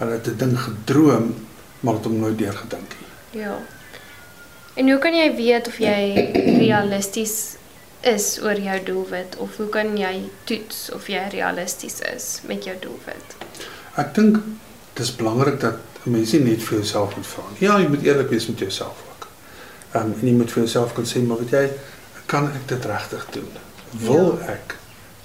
Hulle 0.00 0.12
het 0.12 0.26
'n 0.26 0.36
ding 0.36 0.60
gedroom, 0.60 1.34
maar 1.82 1.98
het 1.98 2.08
hom 2.08 2.18
nooit 2.22 2.38
deurgedink 2.38 2.94
nie. 2.98 3.42
Ja. 3.42 3.58
En 4.74 4.88
hoe 4.88 4.98
kan 4.98 5.14
jy 5.16 5.28
weet 5.36 5.68
of 5.68 5.78
jy 5.82 6.30
realisties 6.64 7.36
is 8.00 8.38
oor 8.42 8.58
jou 8.58 8.78
doelwit 8.84 9.36
of 9.36 9.56
hoe 9.56 9.68
kan 9.68 9.96
jy 9.98 10.14
toets 10.48 10.90
of 10.94 11.06
jy 11.10 11.22
realisties 11.34 12.00
is 12.14 12.40
met 12.48 12.64
jou 12.64 12.74
doelwit? 12.80 13.36
Ek 14.00 14.14
dink 14.16 14.38
dis 14.98 15.12
belangrik 15.16 15.60
dat 15.62 16.06
mense 16.08 16.38
net 16.42 16.62
vir 16.64 16.78
jouself 16.80 17.16
moet 17.16 17.28
vra. 17.28 17.44
Ja, 17.62 17.78
jy 17.78 17.88
moet 17.92 18.06
eerlik 18.06 18.30
wees 18.32 18.48
met 18.50 18.58
jouself 18.64 19.04
ook. 19.10 19.28
Ehm 19.92 20.12
um, 20.12 20.14
en 20.20 20.26
jy 20.26 20.34
moet 20.38 20.54
vir 20.54 20.62
jouself 20.64 20.94
kan 20.96 21.06
sê 21.06 21.22
maar 21.26 21.42
weet 21.44 21.54
jy, 21.56 21.66
kan 22.26 22.48
ek 22.48 22.68
dit 22.68 22.84
regtig 22.90 23.26
doen? 23.36 23.50
Wil 24.02 24.38
ja. 24.40 24.54
ek 24.56 24.76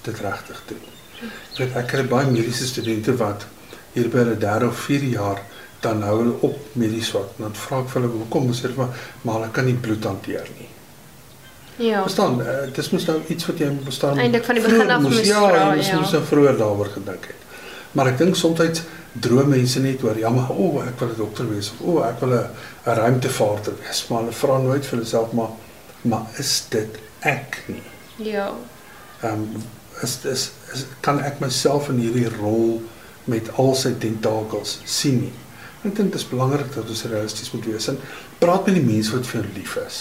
dit 0.06 0.20
regtig 0.26 0.64
doen? 0.70 0.84
Ek 1.24 1.62
weet 1.62 1.78
ek 1.82 1.96
het 1.98 2.10
baie 2.12 2.30
mediese 2.30 2.68
studente 2.68 3.16
wat 3.18 3.48
hier 3.94 4.10
by 4.12 4.26
hulle 4.26 4.38
derde 4.38 4.68
of 4.68 4.84
vierde 4.86 5.14
jaar 5.16 5.42
dan 5.82 6.02
hou 6.02 6.18
hulle 6.18 6.36
op 6.42 6.58
met 6.74 6.90
die 6.92 7.04
swat. 7.04 7.36
Dan 7.38 7.54
vra 7.54 7.82
ek 7.84 7.92
vir 7.94 8.02
hulle 8.02 8.14
hoekom? 8.16 8.50
Hulle 8.50 8.58
sê 8.58 8.74
maar 8.76 8.94
maar 9.22 9.40
hulle 9.40 9.52
kan 9.56 9.66
nie 9.66 9.78
bloed 9.88 10.04
hanteer 10.04 10.50
nie. 10.58 10.70
Ja. 11.78 12.02
Verstaan, 12.02 12.40
uh, 12.42 12.60
dis 12.74 12.90
mos 12.90 13.06
nou 13.06 13.20
iets 13.30 13.46
wat 13.46 13.60
jy 13.62 13.68
moet 13.70 13.86
bestaan. 13.86 14.18
Eintlik 14.18 14.46
van 14.46 14.58
die 14.58 14.64
begin 14.64 14.92
af 14.92 15.02
moes 15.02 15.20
ja, 15.28 15.42
vra, 15.44 15.66
jy 15.78 15.86
ja. 15.86 16.00
moes 16.00 16.16
nou 16.16 16.24
vroeër 16.26 16.58
daaroor 16.58 16.90
gedink 16.96 17.28
het. 17.30 17.44
Maar 17.98 18.14
ek 18.14 18.18
dink 18.18 18.36
soms 18.36 18.82
droom 19.22 19.50
mense 19.50 19.80
net 19.82 20.04
oor 20.06 20.18
ja 20.20 20.30
maar 20.30 20.52
o, 20.54 20.68
oh, 20.68 20.82
ek 20.86 21.00
wil 21.00 21.10
'n 21.10 21.18
dokter 21.18 21.48
wees 21.50 21.72
of 21.72 21.82
o, 21.82 21.98
oh, 21.98 22.06
ek 22.06 22.20
wil 22.22 22.34
'n 22.34 22.50
ruimtevaarder 23.00 23.74
wees, 23.82 24.08
maar 24.10 24.20
hulle 24.22 24.36
vra 24.42 24.58
nooit 24.58 24.86
vir 24.86 24.98
hulle 24.98 25.10
self 25.10 25.32
maar 25.32 25.50
maar 26.02 26.26
is 26.38 26.66
dit 26.70 27.00
ek 27.20 27.64
nie? 27.68 27.84
Ja. 28.18 28.52
Ehm 29.22 29.34
um, 29.34 29.64
is, 30.04 30.20
is 30.26 30.52
is 30.74 30.86
kan 31.02 31.20
ek 31.20 31.40
myself 31.40 31.90
in 31.90 32.00
hierdie 32.00 32.30
rol 32.38 32.82
met 33.26 33.50
al 33.58 33.74
sy 33.76 33.96
tentakels 34.00 34.80
sien 34.86 35.20
nie? 35.22 35.34
Ek 35.84 35.96
dink 35.96 36.12
dit 36.12 36.22
is 36.22 36.30
belangrik 36.30 36.74
dat 36.74 36.90
ons 36.90 37.04
realisties 37.04 37.52
moet 37.54 37.66
wees 37.66 37.88
en 37.88 38.00
praat 38.40 38.66
met 38.66 38.76
die 38.80 38.86
mense 38.86 39.14
wat 39.16 39.28
vir 39.30 39.42
jou 39.42 39.50
lief 39.56 39.76
is. 39.86 40.00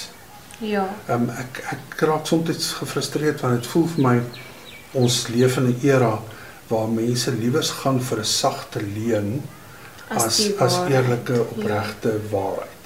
Ja. 0.64 0.86
Ehm 1.08 1.28
um, 1.28 1.30
ek 1.36 1.60
ek 1.74 2.00
raak 2.08 2.26
soms 2.26 2.72
gefrustreerd 2.80 3.40
want 3.44 3.60
dit 3.60 3.70
voel 3.72 3.86
vir 3.94 4.02
my 4.06 4.16
ons 4.96 5.28
leef 5.28 5.58
in 5.60 5.68
'n 5.68 5.80
era 5.82 6.14
waar 6.68 6.88
mense 6.88 7.30
liewers 7.30 7.70
gaan 7.82 8.00
vir 8.00 8.18
'n 8.18 8.24
sagte 8.24 8.80
leuen 8.80 9.42
as 10.08 10.24
As 10.24 10.40
as, 10.58 10.78
eerlike 10.90 11.40
opregte 11.40 12.08
ja. 12.08 12.28
waarheid. 12.30 12.84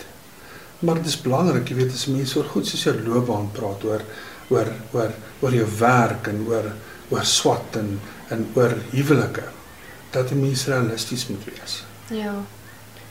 Maar 0.79 0.95
dit 0.95 1.07
is 1.07 1.21
belangrik, 1.21 1.69
jy 1.69 1.77
weet 1.77 1.93
as 1.93 2.07
mense 2.07 2.39
oor 2.39 2.49
goed 2.49 2.67
soos 2.67 2.83
jou 2.83 2.95
loopbaan 3.05 3.51
praat 3.53 3.85
oor 3.85 4.03
oor 4.51 4.73
oor 4.93 5.13
oor 5.41 5.55
jou 5.55 5.67
werk 5.79 6.27
en 6.27 6.47
oor 6.49 6.73
oor 7.11 7.25
swat 7.25 7.77
en 7.77 8.01
en 8.31 8.47
oor 8.55 8.75
huwelike 8.91 9.45
dat 10.11 10.29
die 10.29 10.39
mense 10.39 10.71
realisties 10.71 11.27
moet 11.29 11.45
wees. 11.45 11.83
Ja. 12.09 12.35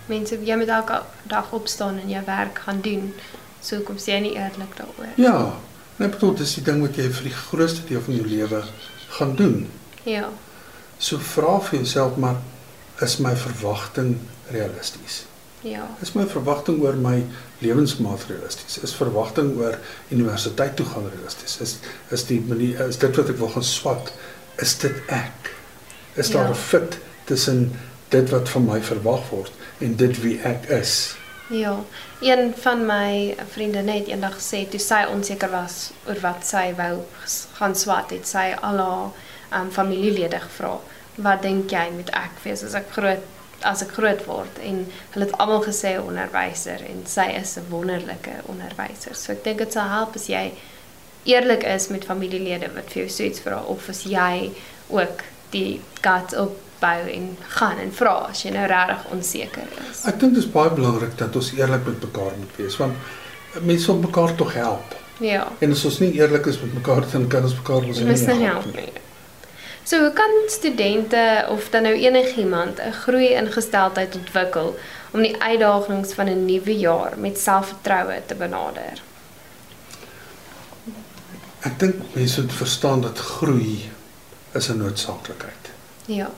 Mense 0.09 0.37
jy 0.43 0.55
moet 0.57 0.71
elke 0.73 1.01
dag 1.29 1.51
opstaan 1.53 1.99
en 2.01 2.09
jou 2.09 2.21
werk 2.25 2.59
gaan 2.65 2.81
doen. 2.81 3.13
So 3.61 3.81
kom 3.85 3.97
sê 4.01 4.15
jy 4.17 4.21
nie 4.25 4.35
eerlik 4.39 4.75
daaroor. 4.77 5.11
Ja, 5.19 5.53
net 5.99 6.15
bedoel 6.15 6.37
dis 6.39 6.55
die 6.57 6.63
ding 6.65 6.81
wat 6.81 6.97
jy 6.97 7.09
vir 7.11 7.27
die 7.29 7.35
grootste 7.35 7.85
deel 7.89 8.01
van 8.05 8.15
jou 8.15 8.27
lewe 8.27 8.61
gaan 9.17 9.35
doen. 9.35 9.67
Ja. 10.07 10.29
So 10.97 11.19
vra 11.19 11.59
vir 11.67 11.79
jouself 11.81 12.17
maar 12.17 12.39
is 13.03 13.17
my 13.23 13.35
verwagting 13.35 14.17
realisties? 14.51 15.25
Ja. 15.61 15.85
Is 16.01 16.13
my 16.15 16.23
verwagting 16.27 16.79
oor 16.81 16.95
my 16.95 17.25
lewensmaat 17.59 18.25
realisties? 18.29 18.79
Is 18.83 18.95
verwagting 18.95 19.57
oor 19.59 19.75
universiteit 20.09 20.75
toe 20.79 20.85
gaan 20.85 21.09
realisties? 21.15 21.59
Is 21.59 21.77
is 22.15 22.25
die 22.31 22.39
manier 22.47 22.87
is 22.87 22.97
dit 22.97 23.15
wat 23.15 23.29
ek 23.29 23.37
wil 23.37 23.51
gaan 23.55 23.67
swat? 23.67 24.13
Is 24.63 24.77
dit 24.79 24.95
ek? 25.07 25.53
Is 26.15 26.31
daar 26.31 26.47
Ja. 26.47 26.55
'n 26.55 26.55
fit 26.55 26.97
tussen 27.25 27.71
dit 28.09 28.29
wat 28.29 28.49
van 28.49 28.65
my 28.65 28.81
verwag 28.81 29.29
word 29.29 29.51
en 29.79 29.95
dit 29.95 30.21
wie 30.21 30.37
ek 30.47 30.69
is? 30.75 31.15
Ja. 31.49 31.79
Een 32.21 32.53
van 32.57 32.85
my 32.85 33.35
vriendinne 33.49 33.91
het 33.91 34.07
eendag 34.07 34.35
gesê 34.37 34.65
toe 34.69 34.79
sy 34.79 35.01
onseker 35.09 35.49
was 35.49 35.89
oor 36.05 36.19
wat 36.21 36.45
sy 36.45 36.67
wou 36.77 37.01
gaan 37.57 37.75
swat, 37.75 38.13
het 38.13 38.27
sy 38.29 38.51
al 38.61 38.77
haar 38.83 39.61
um, 39.61 39.71
familielede 39.73 40.39
gevra, 40.39 40.77
"Wat 41.15 41.41
dink 41.41 41.71
jy 41.71 41.89
moet 41.95 42.09
ek 42.13 42.37
wees 42.43 42.63
as 42.63 42.73
ek 42.73 42.91
groot 42.91 43.25
as 43.61 43.81
ek 43.81 43.91
groot 43.97 44.25
word?" 44.25 44.59
En 44.61 44.85
hulle 45.11 45.25
het 45.25 45.37
almal 45.37 45.63
gesê 45.63 45.97
onderwyser 45.99 46.85
en 46.89 47.05
sy 47.05 47.25
is 47.41 47.57
'n 47.57 47.69
wonderlike 47.69 48.35
onderwyser. 48.45 49.15
So 49.15 49.31
ek 49.31 49.43
dink 49.43 49.57
dit 49.57 49.73
sal 49.73 49.89
help 49.89 50.15
as 50.15 50.27
jy 50.27 50.51
eerlik 51.23 51.63
is 51.63 51.87
met 51.87 52.05
familielede 52.05 52.69
wat 52.73 52.91
vir 52.93 53.01
jou 53.01 53.09
so 53.09 53.23
iets 53.23 53.39
vra 53.39 53.63
of 53.63 53.89
as 53.89 54.03
jy 54.03 54.51
ook 54.87 55.23
die 55.51 55.81
guts 56.01 56.33
opbou 56.79 57.09
en 57.11 57.37
gaan 57.47 57.77
en 57.77 57.91
vra 57.91 58.13
as 58.29 58.43
jy 58.43 58.53
nou 58.55 58.65
regtig 58.67 59.11
onseker 59.11 59.67
is. 59.89 60.05
Ek 60.07 60.19
dink 60.19 60.35
dit 60.37 60.43
is 60.43 60.51
baie 60.51 60.71
belangrik 60.71 61.17
dat 61.19 61.35
ons 61.35 61.51
eerlik 61.57 61.85
met 61.85 62.07
mekaar 62.07 62.37
moet 62.39 62.55
wees 62.57 62.77
want 62.79 62.95
mense 63.65 63.91
wil 63.91 64.01
mekaar 64.05 64.35
tog 64.39 64.53
help. 64.53 64.95
Ja. 65.19 65.47
En 65.59 65.75
as 65.75 65.83
ons 65.85 65.99
nie 65.99 66.13
eerlik 66.15 66.47
is 66.47 66.61
met 66.61 66.73
mekaar 66.79 67.03
dan 67.11 67.27
kan 67.27 67.43
ons 67.43 67.57
mekaar 67.59 67.83
mos 67.83 67.99
Dit 67.99 68.07
nie 68.07 68.27
nou 68.27 68.39
help 68.45 68.63
help 68.63 68.75
nie. 68.75 69.05
So 69.83 69.99
hoe 70.05 70.13
kan 70.13 70.35
studente 70.47 71.45
of 71.49 71.69
dan 71.73 71.83
nou 71.83 71.93
enigiemand 71.95 72.79
'n 72.79 72.93
groei 73.03 73.33
ingesteldheid 73.33 74.15
ontwikkel 74.15 74.75
om 75.11 75.21
die 75.21 75.35
uitdagings 75.41 76.13
van 76.13 76.29
'n 76.29 76.45
nuwe 76.45 76.77
jaar 76.77 77.17
met 77.17 77.37
selfvertroue 77.37 78.21
te 78.25 78.35
benader? 78.35 79.01
Ek 81.59 81.79
dink 81.79 81.95
mense 82.13 82.41
moet 82.41 82.53
verstaan 82.53 83.01
dat 83.01 83.17
groei 83.17 83.89
is 84.53 84.69
'n 84.69 84.77
noodsaaklikheid. 84.77 85.73
Ja. 86.05 86.29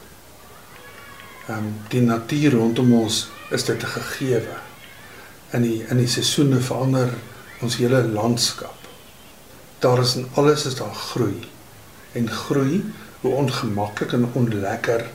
Ehm 1.52 1.66
um, 1.66 1.72
die 1.92 2.02
natuur 2.02 2.54
rondom 2.56 2.94
ons 2.96 3.28
is 3.50 3.66
dit 3.68 3.84
'n 3.84 3.94
gegewe. 3.96 4.56
In 5.52 5.62
die 5.62 5.84
in 5.90 5.98
die 5.98 6.08
seisoene 6.08 6.60
verander 6.60 7.10
ons 7.62 7.76
hele 7.76 8.04
landskap. 8.08 8.88
Daar 9.80 10.00
is 10.00 10.16
in 10.16 10.28
alles 10.34 10.66
is 10.66 10.76
daar 10.76 10.96
groei. 10.96 11.50
En 12.12 12.30
groei, 12.30 12.84
hoe 13.22 13.34
ongemaklik 13.34 14.14
en 14.14 14.30
onlekker 14.34 15.06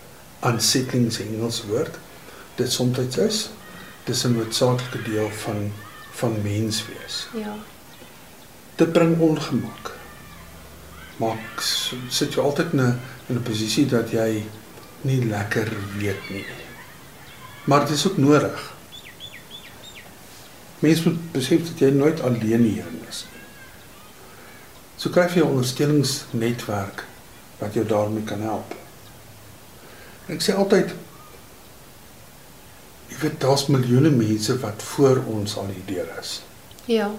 unsettling 0.45 1.13
se 1.13 1.23
Engels 1.23 1.63
woord 1.69 1.99
dit 2.57 2.73
soms 2.73 3.17
is, 3.17 3.51
dis 4.05 4.25
'n 4.25 4.33
noodsaaklike 4.37 5.03
deel 5.03 5.31
van 5.31 5.73
van 6.11 6.43
mens 6.43 6.85
wees. 6.87 7.29
Ja. 7.33 7.57
Dit 8.75 8.93
bring 8.93 9.21
ongemak. 9.21 9.93
Maar 11.17 11.37
sit 12.09 12.35
jy 12.35 12.41
altyd 12.41 12.73
in 12.73 12.81
'n 12.81 13.01
in 13.29 13.37
'n 13.37 13.43
posisie 13.43 13.87
dat 13.87 14.11
jy 14.11 14.45
nie 15.07 15.23
lekker 15.27 15.71
weet 15.99 16.31
nie. 16.31 16.45
Maar 17.67 17.87
dit 17.87 17.97
is 17.97 18.07
ook 18.09 18.17
nodig. 18.17 18.75
Mense 20.79 21.09
moet 21.09 21.33
besef 21.33 21.65
dat 21.71 21.81
jy 21.83 21.91
nooit 21.95 22.21
alleen 22.21 22.63
hierin 22.67 23.01
is 23.09 23.25
nie. 23.31 23.43
So 24.97 25.11
kry 25.11 25.27
jy 25.29 25.43
'n 25.45 25.53
ondersteuningsnetwerk 25.55 27.05
wat 27.59 27.75
jou 27.75 27.87
daarmee 27.87 28.25
kan 28.25 28.41
help. 28.41 28.75
En 30.27 30.35
ek 30.35 30.43
sê 30.43 30.55
altyd 30.55 30.95
jy 33.09 33.19
weet 33.21 33.41
daar's 33.41 33.67
miljoene 33.67 34.11
mense 34.11 34.59
wat 34.61 34.83
voor 34.83 35.23
ons 35.27 35.57
al 35.57 35.69
hierdeur 35.73 36.09
is. 36.21 36.43
Ja. 36.85 37.11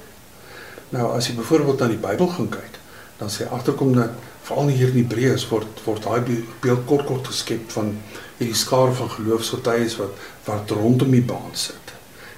Nou 0.90 1.16
as 1.16 1.28
jy 1.28 1.36
byvoorbeeld 1.36 1.80
na 1.80 1.88
die 1.88 2.02
Bybel 2.02 2.28
gaan 2.28 2.50
kyk, 2.50 2.80
dan 3.18 3.30
sê 3.30 3.48
agterkom 3.50 3.96
dat 3.96 4.10
veral 4.48 4.72
hier 4.72 4.92
in 4.94 5.02
Hebreërs 5.04 5.48
word 5.52 5.82
word 5.86 6.04
daai 6.08 6.22
be- 6.28 6.44
beeld 6.64 6.86
kort 6.90 7.06
kort 7.10 7.28
geskep 7.28 7.70
van 7.76 7.94
hierdie 8.40 8.56
skare 8.58 8.94
van 9.00 9.10
geloofsgetuies 9.18 9.98
wat 10.02 10.26
wat 10.48 10.72
rondom 10.78 11.12
die 11.12 11.26
baan 11.34 11.54
sit 11.54 11.94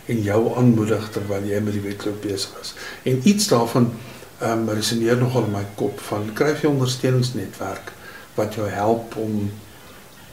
en 0.09 0.21
jou 0.25 0.39
aanmoedig 0.57 1.09
terwyl 1.13 1.45
jy 1.45 1.59
met 1.61 1.75
die 1.77 1.83
wedloop 1.85 2.21
besig 2.23 2.55
is. 2.63 2.71
En 3.05 3.19
iets 3.29 3.47
daarvan 3.51 3.91
ehm 4.39 4.63
um, 4.63 4.69
resoneer 4.73 5.17
nogal 5.19 5.45
in 5.49 5.51
my 5.53 5.65
kop 5.75 5.99
van 6.07 6.29
skryf 6.33 6.63
jy 6.63 6.69
ondersteuningsnetwerk 6.71 7.91
wat 8.37 8.55
jou 8.57 8.69
help 8.71 9.17
om 9.19 9.51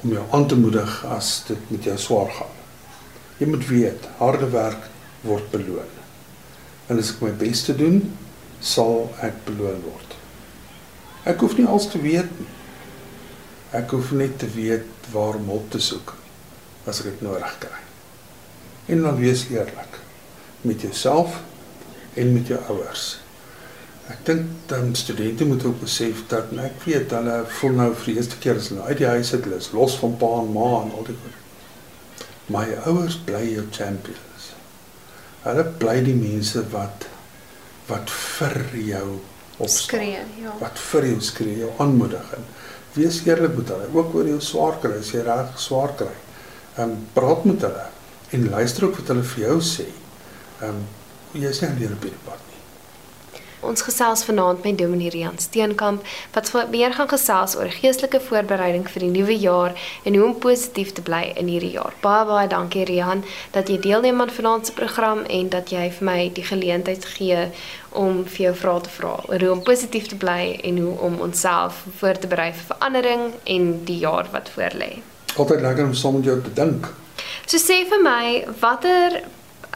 om 0.05 0.13
jou 0.13 0.25
aan 0.37 0.47
te 0.47 0.57
moedig 0.57 1.05
as 1.11 1.43
dit 1.49 1.71
met 1.73 1.85
jou 1.89 1.97
swaar 1.99 2.31
gaan. 2.39 2.53
Jy 3.39 3.47
moet 3.51 3.65
weet, 3.69 4.05
harde 4.19 4.49
werk 4.53 4.85
word 5.27 5.51
beloon. 5.51 5.93
En 6.89 7.01
as 7.01 7.11
ek 7.15 7.23
my 7.25 7.33
bes 7.41 7.65
te 7.67 7.75
doen, 7.77 7.99
sal 8.61 9.09
ek 9.25 9.41
beloon 9.49 9.81
word. 9.85 10.15
Ek 11.27 11.43
hoef 11.43 11.57
nie 11.59 11.67
alles 11.67 11.89
te 11.91 11.99
weet 12.03 12.31
nie. 12.39 12.49
Ek 13.75 13.91
hoef 13.91 14.13
net 14.15 14.39
te 14.39 14.49
weet 14.55 15.11
waar 15.13 15.39
om 15.41 15.51
hulp 15.51 15.71
te 15.75 15.83
soek 15.83 16.15
as 16.87 17.03
ek 17.03 17.11
dit 17.11 17.23
nodig 17.27 17.55
kry. 17.63 17.81
En 18.95 19.03
dan 19.03 19.19
wees 19.19 19.49
eerlik 19.51 19.99
met 20.63 20.81
jouself 20.87 21.41
en 22.15 22.31
met 22.33 22.47
jou 22.47 22.61
ouers. 22.71 23.17
Ek 24.07 24.23
dink 24.29 24.53
dan 24.71 24.95
studente 24.95 25.45
moet 25.45 25.65
ook 25.67 25.81
besef 25.83 26.23
dat 26.31 26.53
en 26.55 26.63
ek 26.69 26.79
weet 26.87 27.11
hulle 27.11 27.41
voel 27.59 27.75
nou 27.81 27.89
vir 27.91 28.13
die 28.13 28.17
eerste 28.21 28.39
keer 28.43 28.61
as 28.61 28.71
hulle 28.71 28.87
uit 28.87 29.01
die 29.03 29.11
huis 29.11 29.33
uit, 29.35 29.43
hulle 29.49 29.59
is 29.59 29.73
los 29.75 29.99
van 29.99 30.15
pa 30.21 30.31
en 30.45 30.53
ma 30.55 30.69
en 30.85 30.95
al 30.95 31.09
die 31.11 31.19
goed. 31.25 31.43
My 32.55 32.69
ouers 32.87 33.19
bly 33.27 33.43
jou 33.51 33.67
champions. 33.75 34.53
Hulle 35.43 35.67
bly 35.83 35.99
die 36.07 36.15
mense 36.15 36.63
wat 36.71 37.09
wat 37.91 38.11
vir 38.11 38.63
jou 38.83 39.09
opstaan. 39.57 39.83
Skree, 39.83 40.23
ja. 40.43 40.55
Wat 40.61 40.79
vir 40.91 41.09
jou 41.11 41.21
skree, 41.21 41.59
jou 41.65 41.73
aanmoedig 41.83 42.33
en 42.37 42.49
wees 42.97 43.21
eerlik 43.27 43.57
met 43.59 43.73
hulle, 43.75 43.89
ook 43.93 44.15
oor 44.17 44.31
jou 44.31 44.41
swaar 44.41 44.79
kry, 44.81 44.97
as 45.01 45.13
jy 45.13 45.25
reg 45.27 45.59
swaar 45.61 45.93
kry. 45.99 46.15
Ehm 46.77 46.91
um, 46.91 46.97
praat 47.17 47.45
met 47.49 47.65
hulle 47.65 47.87
en 48.37 48.49
luister 48.51 48.89
ook 48.89 48.99
wat 49.01 49.13
hulle 49.13 49.25
vir 49.35 49.45
jou 49.49 49.61
sê. 49.65 49.89
Ehm 50.61 50.69
um, 50.71 50.83
jy 51.37 51.51
is 51.53 51.61
nie 51.63 51.71
alleen 51.71 51.97
op 51.97 52.07
hierdie 52.09 52.25
pad. 52.25 52.46
Ons 53.67 53.83
gesels 53.83 54.23
vanaand 54.25 54.63
met 54.63 54.79
Dominee 54.79 55.11
Rian 55.11 55.39
Steenkamp 55.43 56.05
wat 56.33 56.51
weer 56.71 56.93
gaan 56.95 57.09
gesels 57.09 57.57
oor 57.59 57.71
geestelike 57.71 58.21
voorbereiding 58.21 58.85
vir 58.91 59.03
die 59.07 59.11
nuwe 59.11 59.35
jaar 59.43 59.75
en 60.05 60.15
hoe 60.15 60.25
om 60.25 60.37
positief 60.39 60.93
te 60.93 61.03
bly 61.03 61.33
in 61.35 61.51
hierdie 61.51 61.73
jaar. 61.75 61.95
Baie 62.05 62.25
baie 62.29 62.49
dankie 62.49 62.85
Rian 62.87 63.25
dat 63.57 63.69
jy 63.69 63.81
deelneem 63.83 64.21
aan 64.23 64.31
vanaand 64.31 64.67
se 64.67 64.77
program 64.77 65.25
en 65.27 65.51
dat 65.51 65.73
jy 65.75 65.89
vir 65.99 66.07
my 66.07 66.19
die 66.37 66.47
geleentheid 66.47 67.05
gee 67.17 67.49
om 67.91 68.23
vir 68.25 68.45
jou 68.47 68.55
vrae 68.63 68.85
te 68.87 68.93
vra 68.99 69.15
oor 69.27 69.47
hoe 69.47 69.55
om 69.57 69.65
positief 69.67 70.07
te 70.13 70.21
bly 70.21 70.61
en 70.63 70.79
hoe 70.85 70.95
om 71.09 71.19
onsself 71.27 71.83
voor 71.99 72.21
te 72.23 72.31
berei 72.31 72.53
vir 72.53 72.71
verandering 72.75 73.33
en 73.45 73.73
die 73.89 73.99
jaar 74.05 74.31
wat 74.33 74.53
voorlê. 74.55 74.93
Altyd 75.37 75.61
lekker 75.61 75.91
om 75.91 75.95
saam 75.95 76.21
met 76.21 76.31
jou 76.31 76.39
te 76.43 76.55
dink. 76.55 76.87
So 77.47 77.59
sê 77.63 77.83
vir 77.89 78.01
my, 78.03 78.45
watter 78.61 79.21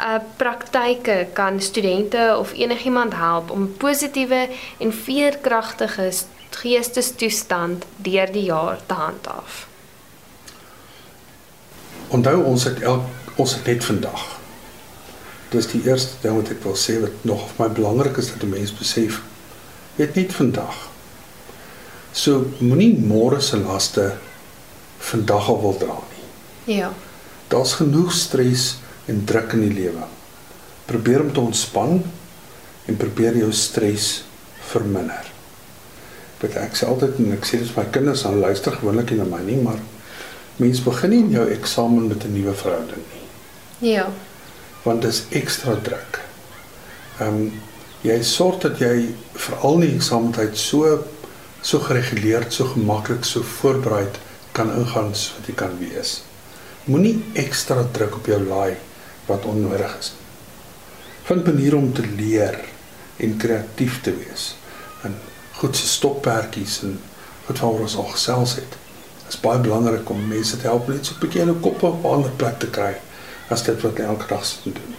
uh 0.00 0.19
praktyke 0.37 1.26
kan 1.33 1.61
studente 1.61 2.37
of 2.38 2.52
enigiemand 2.52 3.14
help 3.14 3.50
om 3.50 3.76
positiewe 3.76 4.49
en 4.78 4.92
veerkragtige 4.92 6.12
geestestoestand 6.50 7.85
deur 7.97 8.33
die 8.33 8.45
jaar 8.45 8.78
te 8.87 8.95
handhaaf? 8.95 9.66
Onthou 12.09 12.42
ons 12.45 12.64
het 12.64 12.80
elk 12.83 13.02
ons 13.37 13.54
het 13.54 13.66
net 13.66 13.85
vandag. 13.85 14.23
Dis 15.50 15.66
die 15.71 15.80
eerste 15.87 16.19
ding 16.23 16.37
wat 16.37 16.50
ek 16.52 16.62
wil 16.66 16.76
sê 16.78 16.99
wat 17.00 17.25
nog 17.26 17.47
vir 17.52 17.64
my 17.64 17.69
belangrik 17.75 18.19
is 18.21 18.33
dat 18.33 18.42
'n 18.42 18.50
mens 18.50 18.73
besef. 18.75 19.21
Jy 19.97 20.07
het 20.07 20.14
net 20.14 20.33
vandag. 20.33 20.76
So 22.12 22.47
moenie 22.59 22.99
môre 22.99 23.40
se 23.40 23.57
laste 23.57 24.16
vandag 24.99 25.49
al 25.49 25.61
wil 25.61 25.76
dra 25.78 25.97
nie. 26.11 26.76
Ja. 26.76 26.92
Daar's 27.49 27.73
genoeg 27.73 28.12
stres 28.12 28.76
en 29.10 29.24
druk 29.26 29.54
in 29.58 29.66
die 29.66 29.76
lewe. 29.82 30.06
Probeer 30.90 31.24
om 31.24 31.32
te 31.34 31.42
ontspan 31.42 32.00
en 32.86 32.98
probeer 32.98 33.38
jou 33.42 33.50
stres 33.54 34.24
verminder. 34.70 35.28
Dit 36.40 36.56
ek 36.56 36.78
sê 36.78 36.88
altyd 36.88 37.20
en 37.20 37.34
ek 37.36 37.46
sê 37.46 37.60
dit 37.60 37.70
vir 37.70 37.82
my 37.82 37.88
kinders 37.94 38.24
aan 38.26 38.40
luister 38.40 38.76
gewoonlik 38.78 39.12
nie 39.12 39.20
na 39.20 39.28
my 39.28 39.40
nie, 39.44 39.58
maar 39.60 39.80
mens 40.60 40.82
begin 40.84 41.14
nie 41.14 41.36
jou 41.36 41.46
eksamen 41.52 42.08
met 42.08 42.24
'n 42.24 42.34
nuwe 42.34 42.54
verhouding 42.54 43.04
nie. 43.12 43.92
Ja. 43.92 44.10
Want 44.84 45.02
dit 45.02 45.10
is 45.12 45.24
ekstra 45.30 45.74
druk. 45.74 46.20
Ehm 47.20 47.28
um, 47.28 47.52
jy 48.02 48.22
sorg 48.22 48.60
dat 48.62 48.78
jy 48.80 49.14
veral 49.34 49.74
in 49.74 49.80
die 49.80 49.96
eksamentyd 49.96 50.56
so 50.56 51.04
so 51.62 51.78
gereguleerd, 51.78 52.52
so 52.52 52.64
gemaklik, 52.64 53.24
so 53.24 53.42
voorberei 53.42 54.06
kan 54.52 54.70
ingaan 54.72 55.14
so 55.14 55.34
wat 55.36 55.46
jy 55.46 55.54
kan 55.54 55.78
wees. 55.78 56.22
Moenie 56.84 57.22
ekstra 57.34 57.84
druk 57.92 58.16
op 58.16 58.26
jou 58.26 58.40
laai 58.40 58.76
wat 59.30 59.46
onnodig 59.49 59.96
is. 59.99 60.12
Vind 61.28 61.46
maniere 61.46 61.76
om 61.76 61.92
te 61.94 62.06
leer 62.16 62.58
en 63.16 63.37
kreatief 63.37 64.00
te 64.00 64.14
wees. 64.16 64.54
En 65.06 65.14
goed 65.60 65.76
se 65.76 65.87
stoppertjies 65.87 66.80
en 66.87 66.99
wat 67.46 67.58
waaroor 67.58 67.87
ons 67.87 67.96
al 67.96 68.10
gesels 68.14 68.54
het. 68.58 68.78
Dit 69.22 69.34
is 69.37 69.40
baie 69.40 69.60
belangrik 69.62 70.10
om 70.10 70.26
mense 70.28 70.58
te 70.58 70.66
help 70.66 70.88
net 70.88 71.06
so 71.06 71.14
'n 71.14 71.20
bietjie 71.20 71.40
in 71.40 71.50
'n 71.50 71.60
kop 71.60 71.82
op 71.82 72.04
'n 72.04 72.12
ander 72.16 72.30
plek 72.30 72.58
te 72.58 72.70
kry 72.70 72.94
as 73.49 73.62
dit 73.62 73.82
wat 73.82 73.99
elke 73.99 74.26
dag 74.26 74.44
sit 74.44 74.64
en 74.64 74.72
doen. 74.72 74.94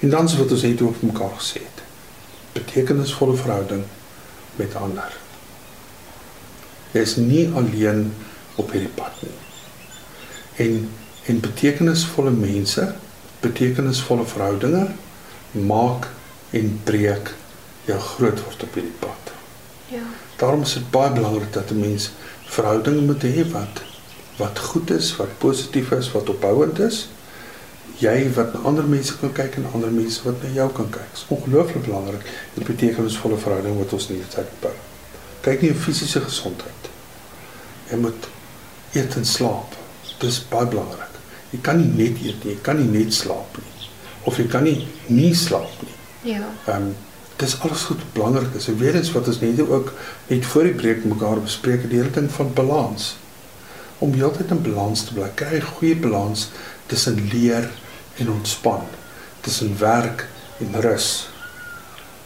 En 0.00 0.10
dan 0.10 0.36
wat 0.36 0.50
ons 0.50 0.62
het 0.62 0.82
ook 0.82 1.02
mekaar 1.02 1.34
gesê 1.38 1.60
het. 1.62 1.78
Betekenisvolle 2.52 3.36
verhouding 3.36 3.84
met 4.56 4.74
ander. 4.74 5.16
Jy 6.92 7.00
is 7.00 7.16
nie 7.16 7.50
alleen 7.54 8.14
op 8.54 8.70
hierdie 8.70 8.94
pad 8.94 9.22
nie. 9.22 9.38
En 10.66 10.90
en 11.28 11.40
betekenisvolle 11.40 12.30
mense 12.30 12.94
betekenisvolle 13.40 14.24
verhoudinge 14.26 14.86
maak 15.52 16.08
en 16.50 16.80
breek 16.84 17.34
jou 17.88 17.98
groot 17.98 18.40
word 18.44 18.62
op 18.62 18.74
hierdie 18.74 18.96
pad. 19.00 19.32
Ja. 19.88 20.04
Daarom 20.36 20.62
is 20.62 20.74
dit 20.78 20.90
baie 20.90 21.12
belangrik 21.12 21.52
dat 21.52 21.70
'n 21.70 21.80
mens 21.80 22.10
verhoudinge 22.46 23.00
moet 23.00 23.22
hê 23.22 23.44
wat 23.52 23.82
wat 24.36 24.58
goed 24.58 24.90
is, 24.90 25.16
wat 25.16 25.38
positief 25.38 25.90
is, 25.90 26.12
wat 26.12 26.28
opbouend 26.28 26.78
is. 26.78 27.08
Jy 27.98 28.32
wat 28.32 28.52
na 28.52 28.60
ander 28.70 28.84
mense 28.84 29.18
kan 29.18 29.32
kyk 29.32 29.56
en 29.58 29.66
ander 29.74 29.90
mense 29.90 30.22
wat 30.22 30.42
na 30.42 30.48
jou 30.54 30.68
kan 30.72 30.90
kyk. 30.90 31.08
Dit 31.10 31.18
is 31.18 31.26
ongelooflik 31.28 31.84
belangrik 31.84 32.22
die 32.54 32.64
betekenisvolle 32.64 33.36
verhouding 33.36 33.78
wat 33.78 33.92
ons 33.92 34.06
hierdie 34.06 34.30
tyd 34.30 34.52
bou. 34.60 34.72
Kyk 35.40 35.62
nie 35.62 35.70
op 35.70 35.82
fisiese 35.82 36.20
gesondheid. 36.20 36.90
Jy 37.90 37.96
moet 37.96 38.28
eet 38.92 39.16
en 39.16 39.26
slaap. 39.26 39.74
Dis 40.18 40.38
baie 40.48 40.66
belangrik. 40.66 41.17
Jy 41.50 41.60
kan 41.64 41.78
nie 41.80 41.90
net 41.96 42.20
eet 42.22 42.44
nie, 42.44 42.54
jy 42.54 42.62
kan 42.62 42.76
nie 42.76 42.88
net 42.92 43.14
slaap 43.16 43.56
nie. 43.56 43.90
Of 44.28 44.38
jy 44.40 44.48
kan 44.52 44.66
nie 44.68 44.86
nie 45.08 45.34
slaap 45.34 45.84
nie. 45.84 45.94
Ja. 46.34 46.48
Ehm 46.66 46.90
um, 46.90 46.96
dis 47.38 47.54
alles 47.62 47.84
goed 47.86 48.00
belangrik 48.12 48.54
is. 48.58 48.66
En 48.68 48.78
weer 48.78 48.96
eens 48.98 49.12
wat 49.14 49.28
ons 49.30 49.40
net 49.40 49.60
ook 49.62 49.92
net 50.26 50.46
voor 50.46 50.66
die 50.66 50.74
breek 50.74 51.04
mekaar 51.06 51.38
bespreek, 51.40 51.84
die 51.86 52.00
hele 52.00 52.10
ding 52.10 52.30
van 52.34 52.50
balans. 52.54 53.12
Om 54.02 54.16
heeltyd 54.18 54.50
in 54.50 54.62
balans 54.62 55.04
te 55.06 55.14
bly, 55.14 55.28
kry 55.34 55.60
'n 55.60 55.70
goeie 55.78 55.96
balans 55.96 56.48
tussen 56.86 57.28
leer 57.32 57.70
en 58.18 58.30
ontspan, 58.30 58.82
tussen 59.40 59.78
werk 59.78 60.26
en 60.58 60.80
rus. 60.80 61.28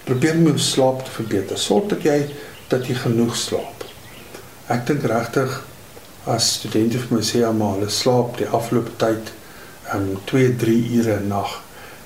Probeer 0.04 0.34
om 0.34 0.46
jou 0.46 0.58
slaap 0.58 1.04
te 1.04 1.10
verbeter. 1.10 1.58
Sorg 1.58 1.88
dat 1.92 2.02
jy 2.02 2.34
dat 2.68 2.86
jy 2.86 2.94
genoeg 2.94 3.36
slaap. 3.36 3.84
Ek 4.66 4.86
dink 4.86 5.04
regtig 5.04 5.60
as 6.26 6.52
studente 6.54 6.98
vir 6.98 7.16
my 7.16 7.22
sê 7.22 7.42
almal 7.44 7.74
hulle 7.78 7.90
slaap 7.90 8.36
die 8.38 8.46
afgelope 8.46 8.90
tyd 8.98 9.32
um 9.94 10.18
2 10.26 10.56
3 10.56 10.76
ure 10.98 11.16
'n 11.20 11.28
nag. 11.28 11.60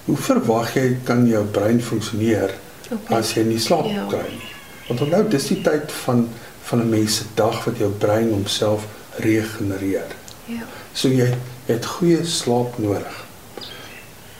Hoe 0.06 0.16
verwag 0.16 0.74
jy 0.74 0.96
kan 1.04 1.26
jou 1.26 1.44
brein 1.44 1.80
funksioneer 1.82 2.50
Okay. 2.90 3.18
as 3.18 3.34
jy 3.34 3.42
nie 3.44 3.58
slaap 3.58 3.84
Ja. 3.86 4.06
kry 4.08 4.22
nie? 4.30 4.50
Want 4.88 5.00
onthou 5.00 5.28
dis 5.28 5.46
die 5.48 5.62
tyd 5.62 5.92
van 5.92 6.28
van 6.62 6.80
'n 6.80 6.90
mens 6.90 7.16
se 7.16 7.24
dag 7.34 7.64
wat 7.64 7.76
jou 7.78 7.90
brein 7.90 8.30
homself 8.30 8.86
regenereer. 9.18 10.06
Ja. 10.46 10.62
So 10.92 11.08
jy, 11.08 11.26
jy 11.66 11.74
het 11.74 11.84
goeie 11.86 12.24
slaap 12.24 12.78
nodig. 12.78 13.24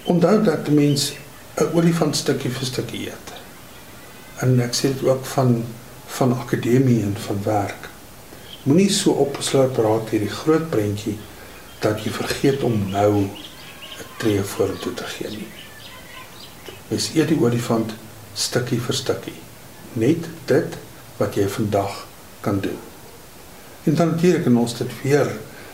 Onthou 0.05 0.43
dat 0.45 0.69
'n 0.69 0.75
mens 0.75 1.13
'n 1.61 1.75
olifant 1.75 2.17
stukkie 2.17 2.51
vir 2.51 2.67
stukkie 2.67 3.01
eet. 3.07 3.33
En 4.43 4.61
ek 4.61 4.75
sê 4.75 4.83
dit 4.93 5.03
ook 5.05 5.25
van 5.25 5.65
van 6.07 6.33
akademie 6.39 7.03
en 7.03 7.17
van 7.27 7.39
werk. 7.45 7.89
Moenie 8.67 8.91
so 8.91 9.15
opgesluit 9.23 9.77
raak 9.79 10.11
hierdie 10.11 10.33
groot 10.33 10.65
prentjie 10.73 11.15
dat 11.85 12.01
jy 12.03 12.11
vergeet 12.11 12.65
om 12.67 12.75
nou 12.91 13.13
'n 13.23 13.31
tree 14.19 14.43
vorentoe 14.43 14.95
te 14.95 15.05
gee 15.05 15.31
nie. 15.31 15.49
Mens 16.89 17.11
eet 17.15 17.29
die 17.29 17.39
olifant 17.39 17.95
stukkie 18.35 18.81
vir 18.81 18.95
stukkie. 18.95 19.39
Net 19.93 20.27
dit 20.47 20.77
wat 21.17 21.35
jy 21.35 21.49
vandag 21.49 22.07
kan 22.41 22.61
doen. 22.61 22.79
En 23.85 23.95
dan 23.95 24.09
natuurlik 24.09 24.47
en 24.47 24.57
ons 24.57 24.79
dit 24.79 24.91
weer 25.03 25.31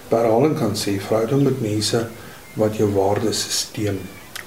herhaling 0.08 0.58
kan 0.58 0.76
sê, 0.76 0.98
verhouding 1.00 1.42
met 1.42 1.60
mense 1.60 2.08
wat 2.54 2.76
jou 2.76 2.90
waardesisteem 2.92 4.00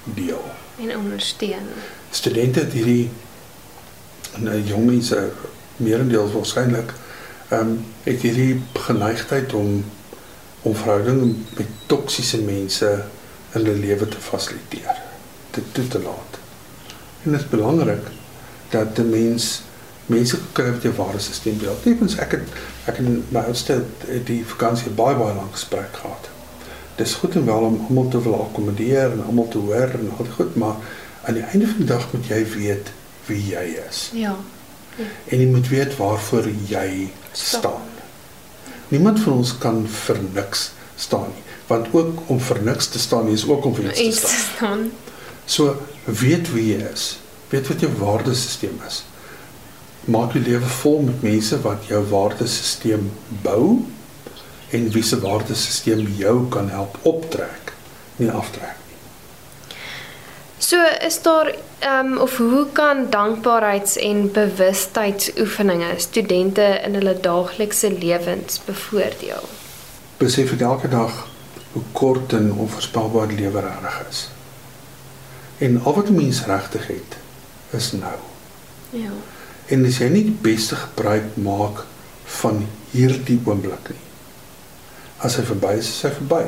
deel. 0.04 0.44
En 0.80 0.98
ondersteun. 0.98 1.66
Studente 2.12 2.60
het 2.60 2.74
hierdie 2.74 3.10
en 4.36 4.48
uh, 4.48 4.68
jong 4.68 4.86
mense 4.86 5.32
meerendeels 5.78 6.32
waarskynlik 6.32 6.94
ehm 7.50 7.60
um, 7.60 7.86
het 8.04 8.22
hierdie 8.22 8.62
geneigtheid 8.74 9.54
om 9.54 9.84
om 10.66 10.76
verhoudinge 10.76 11.26
met 11.58 11.68
toksiese 11.86 12.42
mense 12.42 12.88
in 12.90 13.60
hulle 13.60 13.76
lewe 13.78 14.08
te 14.08 14.18
fasiliteer, 14.18 15.02
dit 15.52 15.64
toe 15.72 15.88
te 15.88 16.02
laat. 16.02 16.40
En 17.24 17.32
dit 17.32 17.40
is 17.40 17.50
belangrik 17.50 18.08
dat 18.70 18.98
'n 18.98 19.10
mens 19.10 19.62
mense 20.06 20.38
kry 20.52 20.72
wat 20.72 20.82
jou 20.82 20.94
waardesisteem 20.96 21.58
deel. 21.58 21.78
Tevens 21.84 22.18
ek 22.22 22.32
het 22.32 22.42
ek 22.86 22.98
in 22.98 23.24
my 23.30 23.40
oudste 23.40 23.84
die 24.26 24.42
vakansie 24.46 24.92
baie 24.92 25.16
baie 25.16 25.36
lank 25.36 25.52
gesprek 25.52 25.98
gehad. 26.02 26.30
Dis 26.96 27.14
goed 27.14 27.36
en 27.36 27.46
wel 27.46 27.66
om 27.70 27.80
almal 27.88 28.08
te 28.08 28.22
wil 28.22 28.42
akkommodeer 28.42 29.12
en 29.12 29.24
almal 29.26 29.48
te 29.48 29.58
hoor 29.58 29.90
en 30.00 30.12
al 30.18 30.28
goed, 30.36 30.56
maar 30.56 30.76
aan 31.24 31.34
die 31.34 31.44
einde 31.44 31.68
van 31.68 31.78
die 31.78 31.86
dag 31.86 32.12
moet 32.14 32.28
jy 32.28 32.46
weet 32.54 32.92
wie 33.26 33.42
jy 33.48 33.66
is. 33.90 34.10
Ja. 34.14 34.36
En 35.04 35.40
jy 35.40 35.48
moet 35.52 35.68
weet 35.68 35.98
waarvoor 35.98 36.48
jy 36.70 37.10
Staan. 37.36 37.82
Niemand 38.88 39.20
van 39.20 39.34
ons 39.34 39.58
kan 39.58 39.82
vir 39.88 40.20
niks 40.34 40.70
staan 40.96 41.28
nie, 41.34 41.44
want 41.68 41.90
ook 41.92 42.30
om 42.32 42.40
vir 42.40 42.62
niks 42.64 42.88
te 42.88 43.00
staan 43.00 43.28
is 43.28 43.44
ook 43.48 43.66
om 43.66 43.76
vir 43.76 43.90
iets 43.92 44.22
te 44.22 44.32
staan. 44.32 44.92
So 45.46 45.76
weet 46.06 46.52
wie 46.54 46.70
jy 46.70 46.86
is. 46.94 47.18
Weet 47.50 47.68
wat 47.68 47.84
jou 47.84 47.92
waardesisteem 48.00 48.80
is. 48.88 49.04
Maak 50.06 50.38
jou 50.38 50.44
lewe 50.46 50.70
vol 50.80 51.02
met 51.10 51.26
mense 51.26 51.60
wat 51.66 51.90
jou 51.90 52.02
waardesisteem 52.10 53.10
bou 53.44 53.82
en 54.70 54.90
wie 54.94 55.04
se 55.04 55.20
waardesisteem 55.20 56.06
jou 56.18 56.38
kan 56.54 56.70
help 56.70 56.98
optrek, 57.02 57.74
nie 58.22 58.32
aftrek. 58.32 58.85
So 60.58 60.78
is 61.06 61.22
daar 61.22 61.56
ehm 61.80 62.06
um, 62.06 62.18
of 62.18 62.38
hoe 62.38 62.66
kan 62.72 63.10
dankbaarheids- 63.10 63.98
en 63.98 64.32
bewustheidsoefeninge 64.32 65.94
studente 65.98 66.82
in 66.86 66.94
hulle 66.94 67.20
daaglikse 67.20 67.98
lewens 68.00 68.62
bevoordeel? 68.66 69.44
Besef 70.18 70.62
elke 70.62 70.90
dag 70.90 71.28
hoe 71.72 71.84
kort 71.92 72.34
en 72.34 72.54
onvoorspelbaar 72.54 73.28
die 73.28 73.38
lewe 73.38 73.60
regtig 73.60 74.06
is. 74.10 74.30
En 75.58 75.82
al 75.84 75.94
wat 75.94 76.10
'n 76.10 76.16
mens 76.16 76.46
regtig 76.46 76.88
het, 76.88 77.18
is 77.70 77.92
nou. 77.92 78.18
Ja. 78.90 79.12
En 79.66 79.86
as 79.86 79.98
jy 79.98 80.08
nie 80.08 80.24
die 80.24 80.38
beste 80.42 80.76
gebruik 80.76 81.36
maak 81.36 81.86
van 82.24 82.68
hierdie 82.92 83.42
oomblik 83.44 83.90
nie. 83.90 84.04
As 85.18 85.36
hy 85.36 85.44
verby 85.44 85.78
is, 85.78 85.88
is 85.88 86.02
hy 86.02 86.10
verby. 86.10 86.44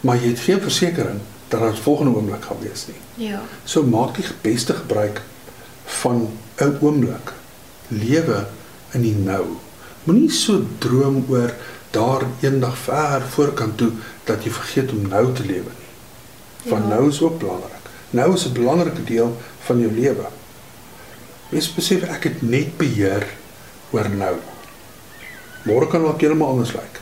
Maar 0.00 0.16
jy 0.16 0.28
het 0.28 0.38
geen 0.38 0.60
versekering 0.60 1.20
dat 1.52 1.60
dit 1.68 1.78
volgende 1.84 2.16
oomblik 2.16 2.44
gaan 2.48 2.60
wees 2.64 2.86
nie. 2.88 3.26
Ja. 3.28 3.40
So 3.64 3.82
maak 3.84 4.14
die 4.16 4.24
beste 4.40 4.74
gebruik 4.74 5.20
van 6.00 6.28
'n 6.56 6.76
oomblik. 6.80 7.32
Lewe 7.88 8.46
in 8.92 9.02
die 9.02 9.14
nou. 9.16 9.44
Moenie 10.04 10.30
so 10.30 10.64
droom 10.78 11.24
oor 11.28 11.52
daar 11.90 12.22
eendag 12.40 12.76
ver 12.78 13.22
voorkant 13.28 13.76
toe 13.76 13.90
dat 14.24 14.44
jy 14.44 14.50
vergeet 14.50 14.90
om 14.92 15.08
nou 15.08 15.32
te 15.32 15.44
lewe 15.44 15.72
nie. 15.80 15.92
Want 16.70 16.82
Ja. 16.88 16.88
nou 16.94 17.08
is 17.08 17.20
ook 17.22 17.38
belangrik. 17.38 17.84
Nou 18.10 18.34
is 18.34 18.44
'n 18.46 18.52
belangrike 18.52 19.04
deel 19.04 19.36
van 19.60 19.80
jou 19.80 19.92
lewe. 19.92 20.26
Wees 21.48 21.74
besef 21.74 22.02
ek 22.02 22.24
het 22.24 22.42
net 22.42 22.76
beheer 22.76 23.26
oor 23.90 24.08
nou. 24.10 24.36
Môre 25.62 25.86
kan 25.88 26.02
dalk 26.02 26.20
heeltemal 26.20 26.48
anders 26.48 26.72
lyk. 26.72 27.00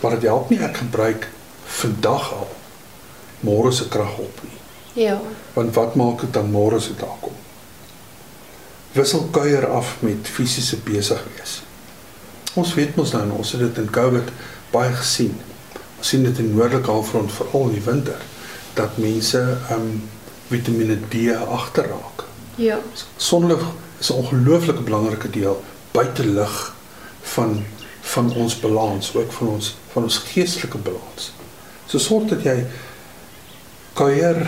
Maar 0.00 0.10
dit 0.10 0.22
help 0.22 0.50
nie 0.50 0.58
ek 0.58 0.76
gebruik 0.76 1.28
vandag 1.64 2.32
al 2.32 2.48
môre 3.42 3.72
se 3.72 3.88
krag 3.88 4.18
op 4.18 4.42
nie. 4.46 4.58
Ja. 5.04 5.20
Want 5.54 5.74
wat 5.74 5.94
maak 5.94 6.20
dit 6.20 6.32
dan 6.32 6.50
môre 6.52 6.78
dit 6.78 6.98
daar 7.00 7.18
kom? 7.20 7.36
Wissel 8.92 9.28
kuier 9.32 9.66
af 9.72 9.96
met 10.00 10.28
fisiese 10.28 10.76
besig 10.84 11.22
wees. 11.36 11.62
Ons 12.54 12.74
weet 12.76 12.96
mos 12.96 13.14
nou, 13.16 13.24
ons 13.38 13.52
het 13.54 13.62
dit 13.64 13.78
in 13.80 13.90
Covid 13.90 14.28
baie 14.72 14.92
gesien. 14.92 15.32
Ons 15.98 16.12
sien 16.12 16.24
dit 16.26 16.38
in 16.42 16.52
noordelike 16.52 16.90
halfrond 16.90 17.32
veral 17.32 17.70
in 17.70 17.78
die 17.78 17.86
winter 17.86 18.20
dat 18.76 18.98
mense 19.00 19.40
um 19.72 20.02
Vitamiene 20.52 20.98
D 21.08 21.30
agterraak. 21.32 22.26
Ja. 22.60 22.78
Sonlig 23.16 23.62
is 24.00 24.10
'n 24.10 24.20
ongelooflike 24.20 24.82
belangrike 24.82 25.30
deel 25.30 25.62
buite 25.92 26.26
lig 26.26 26.74
van 27.22 27.64
van 28.00 28.32
ons 28.34 28.60
balans, 28.60 29.14
ook 29.14 29.32
van 29.32 29.48
ons 29.48 29.76
van 29.92 30.02
ons 30.02 30.18
geestelike 30.18 30.78
balans. 30.78 31.32
So 31.86 31.98
sorg 31.98 32.28
dat 32.28 32.42
jy 32.42 32.66
kuier 33.92 34.40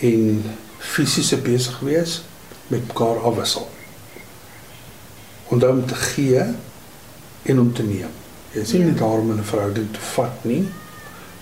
en 0.00 0.44
fisiese 0.78 1.36
besig 1.42 1.78
wees 1.80 2.22
met 2.66 2.86
mekaar 2.86 3.22
afwissel. 3.22 3.68
Onthou 5.48 5.72
om 5.72 5.86
te 5.86 5.94
gee 5.94 6.44
en 7.42 7.60
om 7.60 7.72
te 7.72 7.82
neem. 7.82 8.10
Jy 8.52 8.60
is 8.60 8.72
nie 8.72 8.80
Ja. 8.80 8.86
net 8.86 8.98
daar 8.98 9.18
om 9.18 9.30
in 9.30 9.38
'n 9.38 9.44
verhouding 9.44 9.92
te 9.92 10.00
vat 10.00 10.44
nie. 10.44 10.68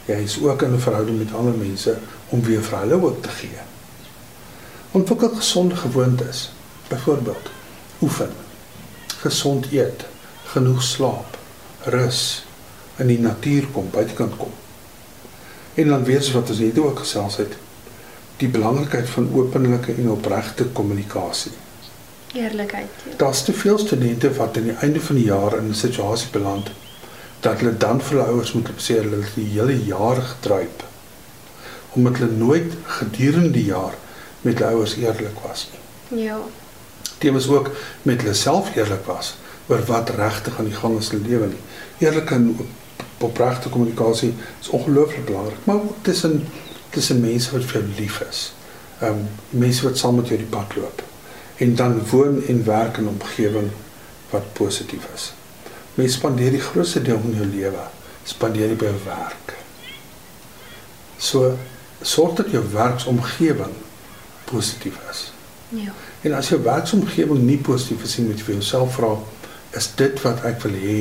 Jy 0.06 0.14
is 0.14 0.40
ook 0.42 0.62
in 0.62 0.74
'n 0.74 0.80
verhouding 0.80 1.18
met 1.18 1.34
ander 1.34 1.54
mense 1.54 1.98
om 2.28 2.42
weer 2.42 2.62
vir 2.62 2.78
hulle 2.78 3.02
ook 3.02 3.22
te 3.22 3.28
gee. 3.28 3.58
Ontwikkel 4.90 5.28
gesonde 5.28 5.76
gewoontes. 5.76 6.52
Byvoorbeeld, 6.88 7.50
oefen, 8.02 8.30
gesond 9.06 9.72
eet, 9.72 10.04
genoeg 10.44 10.82
slaap, 10.82 11.38
rus, 11.84 12.44
in 12.96 13.06
die 13.06 13.18
natuur 13.18 13.66
kom, 13.72 13.90
buitekant 13.90 14.36
kom. 14.36 14.50
En 15.80 15.88
dan 15.88 16.04
weer 16.04 16.30
wat 16.32 16.50
ons 16.52 16.58
net 16.58 16.78
ook 16.78 16.98
gesels 16.98 17.36
het, 17.40 17.56
die 18.40 18.48
belangrikheid 18.48 19.08
van 19.08 19.28
openlike 19.36 19.94
en 19.94 20.10
opregte 20.10 20.64
kommunikasie. 20.76 21.52
Eerlikheid. 22.32 22.88
Ja. 23.04 23.16
Daar's 23.16 23.44
te 23.44 23.52
veel 23.52 23.78
studente 23.78 24.32
wat 24.36 24.56
aan 24.56 24.68
die 24.68 24.76
einde 24.80 25.00
van 25.00 25.16
die 25.16 25.24
jaar 25.24 25.56
in 25.58 25.68
'n 25.68 25.74
situasie 25.74 26.28
beland 26.32 26.70
dat 27.40 27.60
hulle 27.60 27.76
dan 27.76 28.00
vir 28.00 28.16
hulle 28.18 28.30
ouers 28.30 28.52
moet 28.52 28.68
sê 28.76 28.94
hulle 29.00 29.22
het 29.24 29.34
die 29.34 29.48
hele 29.56 29.84
jaar 29.84 30.22
gedruip 30.22 30.84
omdat 31.90 32.16
hulle 32.16 32.36
nooit 32.36 32.72
gedurende 32.84 33.50
die 33.50 33.64
jaar 33.64 33.94
met 34.40 34.58
hulle 34.58 34.70
ouers 34.70 34.94
eerlik 34.96 35.38
was 35.48 35.68
nie. 35.72 36.24
Ja. 36.24 36.38
Tevens 37.18 37.48
ook 37.48 37.70
met 38.02 38.20
hulle 38.20 38.34
self 38.34 38.76
eerlik 38.76 39.04
was 39.04 39.34
oor 39.66 39.82
wat 39.86 40.10
regtig 40.10 40.58
aan 40.58 40.68
die 40.70 40.74
gang 40.82 40.98
is 40.98 41.10
in 41.10 41.22
hulle 41.22 41.28
lewe 41.28 41.46
nie. 41.46 41.62
En 42.30 42.56
op- 42.58 42.66
opregte 43.20 43.68
kommunikasie 43.68 44.34
is 44.60 44.68
ongelooflik 44.68 45.24
belangrik, 45.24 45.58
maar 45.64 45.76
ook 45.76 45.96
tussen 46.02 46.46
tussen 46.90 47.20
mense 47.20 47.52
wat 47.52 47.64
vir 47.64 47.80
jou 47.80 47.92
lief 47.98 48.20
is. 48.30 48.52
Ehm 49.00 49.10
um, 49.10 49.28
mense 49.50 49.84
wat 49.84 49.98
saam 49.98 50.16
met 50.18 50.28
jou 50.28 50.38
die 50.38 50.48
pad 50.50 50.74
loop. 50.76 51.02
En 51.56 51.74
dan 51.74 52.00
woon 52.10 52.42
en 52.46 52.64
werk 52.64 52.96
in 52.96 53.04
'n 53.04 53.08
omgewing 53.08 53.70
wat 54.30 54.52
positief 54.52 55.06
is. 55.14 55.32
Mense 55.94 56.16
spandeer 56.16 56.50
die 56.50 56.60
grootste 56.60 57.02
deel 57.02 57.20
van 57.20 57.34
jou 57.34 57.46
lewe 57.46 57.84
spandeer 58.24 58.68
jy 58.68 58.76
by 58.76 58.84
jou 58.84 59.00
werk. 59.04 59.54
So 61.18 61.58
sorg 62.02 62.34
dat 62.34 62.50
jou 62.50 62.62
werksomgewing 62.72 63.74
positief 64.44 64.98
is. 65.10 65.32
Ja. 65.68 65.92
En 66.20 66.32
as 66.32 66.48
jou 66.48 66.62
werksomgewing 66.62 67.42
nie 67.46 67.58
positief 67.58 68.02
is 68.02 68.16
nie, 68.18 68.26
moet 68.26 68.38
jy 68.38 68.44
vir 68.44 68.54
jouself 68.54 68.94
vra, 68.94 69.14
is 69.78 69.90
dit 69.96 70.22
wat 70.22 70.44
ek 70.48 70.62
wil 70.62 70.76
hê 70.82 70.98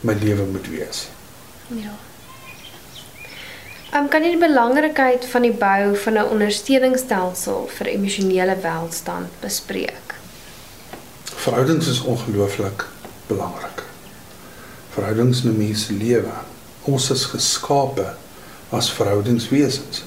my 0.00 0.16
lewe 0.22 0.46
moet 0.50 0.68
wees? 0.72 1.08
Ja. 1.74 1.94
Um, 3.94 4.08
kan 4.08 4.22
jy 4.22 4.30
die 4.36 4.38
belangrikheid 4.46 5.24
van 5.26 5.42
die 5.42 5.52
bou 5.52 5.96
van 5.96 6.14
'n 6.18 6.30
ondersteuningsstelsel 6.30 7.68
vir 7.76 7.86
emosionele 7.86 8.56
welstand 8.62 9.28
bespreek? 9.40 10.14
Verhoudings 11.36 11.88
is 11.88 12.00
ongelooflik 12.00 12.86
belangrik. 13.26 13.82
Verhoudings 14.90 15.42
in 15.44 15.50
'n 15.50 15.56
mens 15.58 15.86
se 15.86 15.92
lewe. 15.92 16.32
Ons 16.82 17.10
is 17.10 17.24
geskape 17.24 18.14
as 18.70 18.90
verhoudingswesens. 18.90 20.04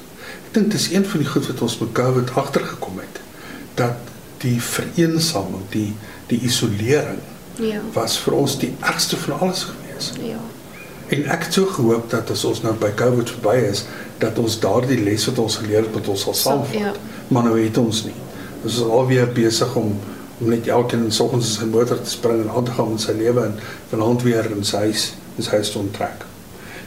Ek 0.48 0.54
dink 0.54 0.72
dis 0.72 0.92
een 0.92 1.06
van 1.06 1.20
die 1.20 1.28
goed 1.30 1.48
wat 1.48 1.62
ons 1.62 1.78
met 1.78 1.92
COVID 1.92 2.36
agtergekom 2.36 3.00
het 3.00 3.20
dat 3.76 3.96
die 4.38 4.62
vereensaming, 4.62 5.64
die 5.70 5.96
die 6.28 6.40
isolering 6.40 7.20
Ja. 7.56 7.82
was 7.94 8.18
vir 8.20 8.34
ons 8.34 8.58
die 8.60 8.76
ergste 8.80 9.18
van 9.18 9.40
alles 9.40 9.64
gewees. 9.64 10.12
Ja. 10.22 10.40
En 11.14 11.28
ek 11.30 11.46
het 11.46 11.60
so 11.60 11.70
gehoop 11.70 12.10
dat 12.10 12.32
as 12.34 12.44
ons 12.50 12.64
nou 12.64 12.74
by 12.82 12.90
COVID 12.98 13.36
verby 13.36 13.56
is, 13.68 13.84
dat 14.22 14.40
ons 14.42 14.56
daardie 14.64 14.98
les 15.04 15.28
wat 15.30 15.42
ons 15.44 15.60
geleer 15.62 15.86
het 15.86 15.96
met 15.96 16.10
ons 16.10 16.26
sal 16.26 16.38
saamvat. 16.40 16.80
Ja. 16.80 16.94
Maar 17.30 17.50
nou 17.50 17.56
het 17.60 17.78
ons 17.78 18.04
nie. 18.08 18.16
Ons 18.64 18.80
is 18.80 18.84
alweer 18.98 19.32
besig 19.36 19.76
om 19.80 19.96
om 20.42 20.50
net 20.50 20.68
elkeen 20.68 21.12
soggens 21.14 21.52
in 21.54 21.60
sy 21.62 21.66
motor 21.70 22.00
te 22.02 22.10
spring 22.10 22.42
en 22.42 22.50
aan 22.50 22.66
te 22.66 22.74
gaan 22.76 22.90
met 22.92 23.04
sy 23.04 23.14
lewe 23.16 23.44
en 23.46 23.54
vanaand 23.92 24.24
weer 24.26 24.48
in 24.52 24.66
sy 24.66 24.82
huis, 24.88 25.04
in 25.38 25.46
sy 25.46 25.60
huis 25.60 25.70
te 25.72 25.78
onttrek. 25.80 26.26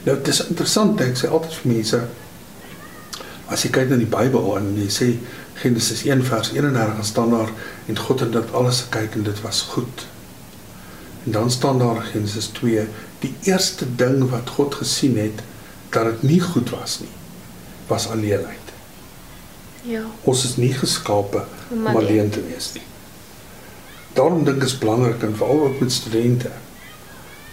Nou 0.03 0.17
dit 0.19 0.27
is 0.33 0.41
interessant, 0.45 0.99
ek 1.01 1.15
sê 1.17 1.31
altyd 1.31 1.55
vir 1.61 1.71
mense 1.71 2.01
as 3.47 3.63
jy 3.63 3.71
kyk 3.73 3.89
na 3.89 3.97
die 4.01 4.09
Bybel 4.11 4.51
en 4.59 4.67
jy 4.77 4.89
sê 4.93 5.07
Genesis 5.63 6.03
1 6.05 6.21
vers 6.27 6.51
31 6.53 6.99
staan 7.07 7.33
daar 7.33 7.55
en 7.87 8.03
God 8.03 8.25
het 8.25 8.35
dit 8.35 8.53
alles 8.59 8.83
gekyk 8.85 9.17
en 9.17 9.25
dit 9.31 9.41
was 9.45 9.63
goed. 9.71 10.05
En 11.25 11.39
dan 11.39 11.51
staan 11.51 11.79
daar 11.79 12.03
Genesis 12.11 12.51
2 12.59 12.85
die 13.19 13.33
eerste 13.49 13.87
ding 13.95 14.29
wat 14.29 14.49
God 14.49 14.75
gesien 14.75 15.17
het 15.17 15.41
dat 15.89 16.05
dit 16.05 16.23
nie 16.23 16.41
goed 16.41 16.69
was 16.69 16.99
nie 16.99 17.13
was 17.87 18.09
alleenheid. 18.11 18.71
Ja. 19.87 20.01
Ons 20.27 20.43
is 20.43 20.57
nie 20.59 20.73
geskape 20.75 21.45
Om 21.69 21.77
om 21.77 21.85
alleen. 21.87 22.07
alleen 22.07 22.29
te 22.29 22.41
wees 22.43 22.73
nie. 22.73 22.83
Daarom 24.13 24.43
dink 24.43 24.57
ek 24.57 24.67
is 24.67 24.77
belangrik 24.77 25.23
en 25.23 25.35
veral 25.39 25.61
ook 25.69 25.79
met 25.79 25.91
studente 25.91 26.51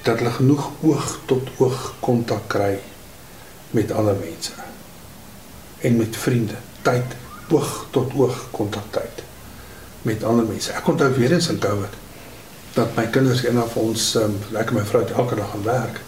dat 0.02 0.18
hulle 0.18 0.30
genoeg 0.30 0.70
oog 0.82 1.18
tot 1.30 1.48
oog 1.62 1.94
kontak 2.00 2.48
kry 2.48 2.78
met 3.70 3.92
ander 3.92 4.16
mense 4.18 4.52
en 5.80 5.96
met 5.96 6.16
vriende. 6.16 6.56
Tyd 6.82 7.14
oog 7.50 7.86
tot 7.90 8.12
oog 8.18 8.48
kontak 8.50 8.90
tyd 8.90 9.22
met 10.02 10.24
ander 10.24 10.44
mense. 10.44 10.72
Ek 10.72 10.88
onthou 10.88 11.12
weer 11.14 11.32
eens 11.32 11.48
in 11.48 11.58
Covid 11.62 12.02
dat 12.74 12.96
my 12.96 13.06
kinders 13.06 13.44
eendag 13.44 13.70
vir 13.72 13.82
ons 13.82 14.14
um, 14.18 14.34
lekker 14.50 14.74
my 14.74 14.84
vrou 14.84 15.04
elke 15.04 15.36
dag 15.38 15.50
gaan 15.50 15.66
werk. 15.66 16.00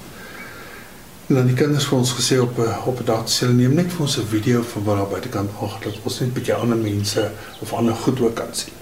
En 1.26 1.34
dan 1.34 1.46
die 1.46 1.56
kinders 1.58 1.86
vir 1.90 1.98
ons 1.98 2.12
gesê 2.14 2.38
op 2.42 2.58
'n 2.58 2.74
op 2.86 3.00
'n 3.00 3.04
dag 3.04 3.28
sê 3.28 3.46
hulle 3.46 3.58
neem 3.58 3.74
net 3.74 3.92
vir 3.92 4.02
ons 4.06 4.18
'n 4.18 4.26
video 4.26 4.62
van 4.62 4.84
wat 4.84 4.96
daar 4.96 5.12
buitekant 5.14 5.50
aangaan 5.60 5.82
dat 5.82 6.02
ons 6.02 6.20
net 6.20 6.28
'n 6.28 6.32
bietjie 6.32 6.54
ander 6.54 6.76
mense 6.78 7.30
of 7.60 7.72
ander 7.72 7.94
goed 7.94 8.20
ook 8.20 8.34
kan 8.34 8.54
sien. 8.54 8.74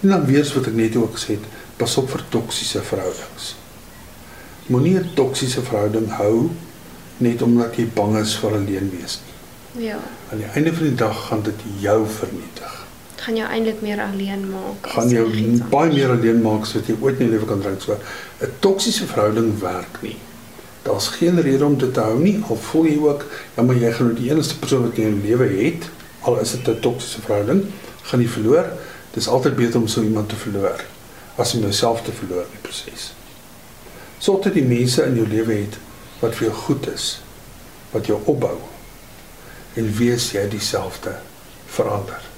En 0.00 0.08
dan 0.08 0.24
weer 0.24 0.52
wat 0.54 0.66
ek 0.66 0.74
net 0.74 0.96
ook 0.96 1.14
gesê 1.16 1.30
het, 1.38 1.46
pas 1.76 1.96
op 1.96 2.10
vir 2.10 2.22
toksiese 2.28 2.82
verhoudings. 2.82 3.56
Moenie 4.66 4.98
'n 4.98 5.10
toksiese 5.14 5.62
verhouding 5.62 6.10
hou 6.10 6.50
net 7.16 7.42
omdat 7.42 7.76
jy 7.76 7.86
bang 7.94 8.16
is 8.18 8.34
vir 8.36 8.52
alleen 8.52 8.90
wees 8.90 9.20
nie. 9.24 9.86
Ja. 9.86 9.98
Aan 10.30 10.38
die 10.38 10.50
einde 10.54 10.74
van 10.74 10.82
die 10.82 10.94
dag 10.94 11.26
gaan 11.26 11.42
dit 11.42 11.60
jou 11.78 12.06
vernietig. 12.08 12.63
Gaan 13.24 13.38
jou 13.38 13.46
eintlik 13.48 13.80
meer 13.80 14.00
alleen 14.04 14.42
maak. 14.50 14.88
Gaan 14.92 15.08
jou 15.08 15.24
baie 15.72 15.92
meer 15.92 16.10
alleen 16.12 16.42
maak 16.44 16.66
sodat 16.68 16.90
jy 16.90 16.96
ooit 17.00 17.20
in 17.22 17.30
jou 17.30 17.32
lewe 17.32 17.46
kan 17.48 17.62
drink. 17.64 17.80
So 17.80 17.96
'n 18.44 18.50
toksiese 18.60 19.06
verhouding 19.06 19.54
werk 19.60 20.02
nie. 20.02 20.16
Daar's 20.82 21.08
geen 21.08 21.40
rede 21.40 21.64
om 21.64 21.78
dit 21.78 21.94
te 21.94 22.00
hou 22.00 22.18
nie. 22.20 22.42
Al 22.48 22.56
voel 22.56 22.84
jy 22.86 22.98
ook, 22.98 23.24
ja 23.56 23.62
maar 23.62 23.76
jy 23.76 23.92
gaan 23.92 24.06
nou 24.06 24.16
die 24.16 24.30
enigste 24.30 24.58
persoon 24.58 24.82
wat 24.82 24.96
jy 24.96 25.02
in 25.08 25.22
jou 25.22 25.28
lewe 25.28 25.64
het, 25.64 25.88
al 26.20 26.38
is 26.40 26.50
dit 26.50 26.68
'n 26.68 26.80
toksiese 26.80 27.20
verhouding, 27.20 27.64
gaan 28.02 28.20
jy 28.20 28.28
verloor. 28.28 28.66
Dis 29.14 29.28
altyd 29.28 29.56
beter 29.56 29.80
om 29.80 29.88
so 29.88 30.02
iemand 30.02 30.28
te 30.28 30.36
verloor 30.36 30.84
as 31.36 31.54
om 31.54 31.60
jouself 31.60 32.02
te 32.02 32.12
verloor 32.12 32.42
in 32.42 32.50
die 32.50 32.68
proses. 32.68 33.14
Sorg 34.18 34.42
dat 34.42 34.54
die 34.54 34.64
mense 34.64 35.02
in 35.02 35.14
jou 35.14 35.28
lewe 35.28 35.52
het 35.52 35.78
wat 36.20 36.34
vir 36.34 36.46
jou 36.46 36.56
goed 36.56 36.92
is, 36.94 37.22
wat 37.90 38.06
jou 38.06 38.20
opbou. 38.24 38.58
En 39.74 39.96
wees 39.96 40.30
jy 40.30 40.48
dieselfde 40.48 41.16
verander. 41.66 42.33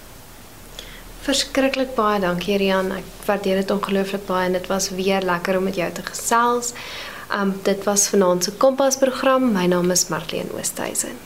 Verskriklik 1.26 1.96
baie 1.96 2.20
dankie 2.22 2.54
Rian. 2.60 2.92
Ek 2.94 3.06
waardeer 3.26 3.58
dit 3.58 3.70
ongelooflik 3.74 4.28
baie 4.28 4.46
en 4.46 4.54
dit 4.54 4.68
was 4.70 4.92
weer 4.94 5.24
lekker 5.26 5.58
om 5.58 5.66
met 5.66 5.74
jou 5.74 5.88
te 5.92 6.04
gesels. 6.06 6.70
Um 7.34 7.56
dit 7.66 7.82
was 7.88 8.06
vanaand 8.12 8.46
se 8.46 8.54
Kompas 8.62 9.00
program. 9.02 9.50
My 9.50 9.66
naam 9.66 9.90
is 9.90 10.06
Marlene 10.08 10.54
Oosthuizen. 10.54 11.18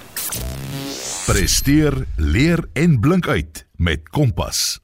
Presteer, 1.26 2.06
leer 2.16 2.64
en 2.72 2.96
blink 3.00 3.28
uit 3.28 3.66
met 3.76 4.08
Kompas. 4.08 4.80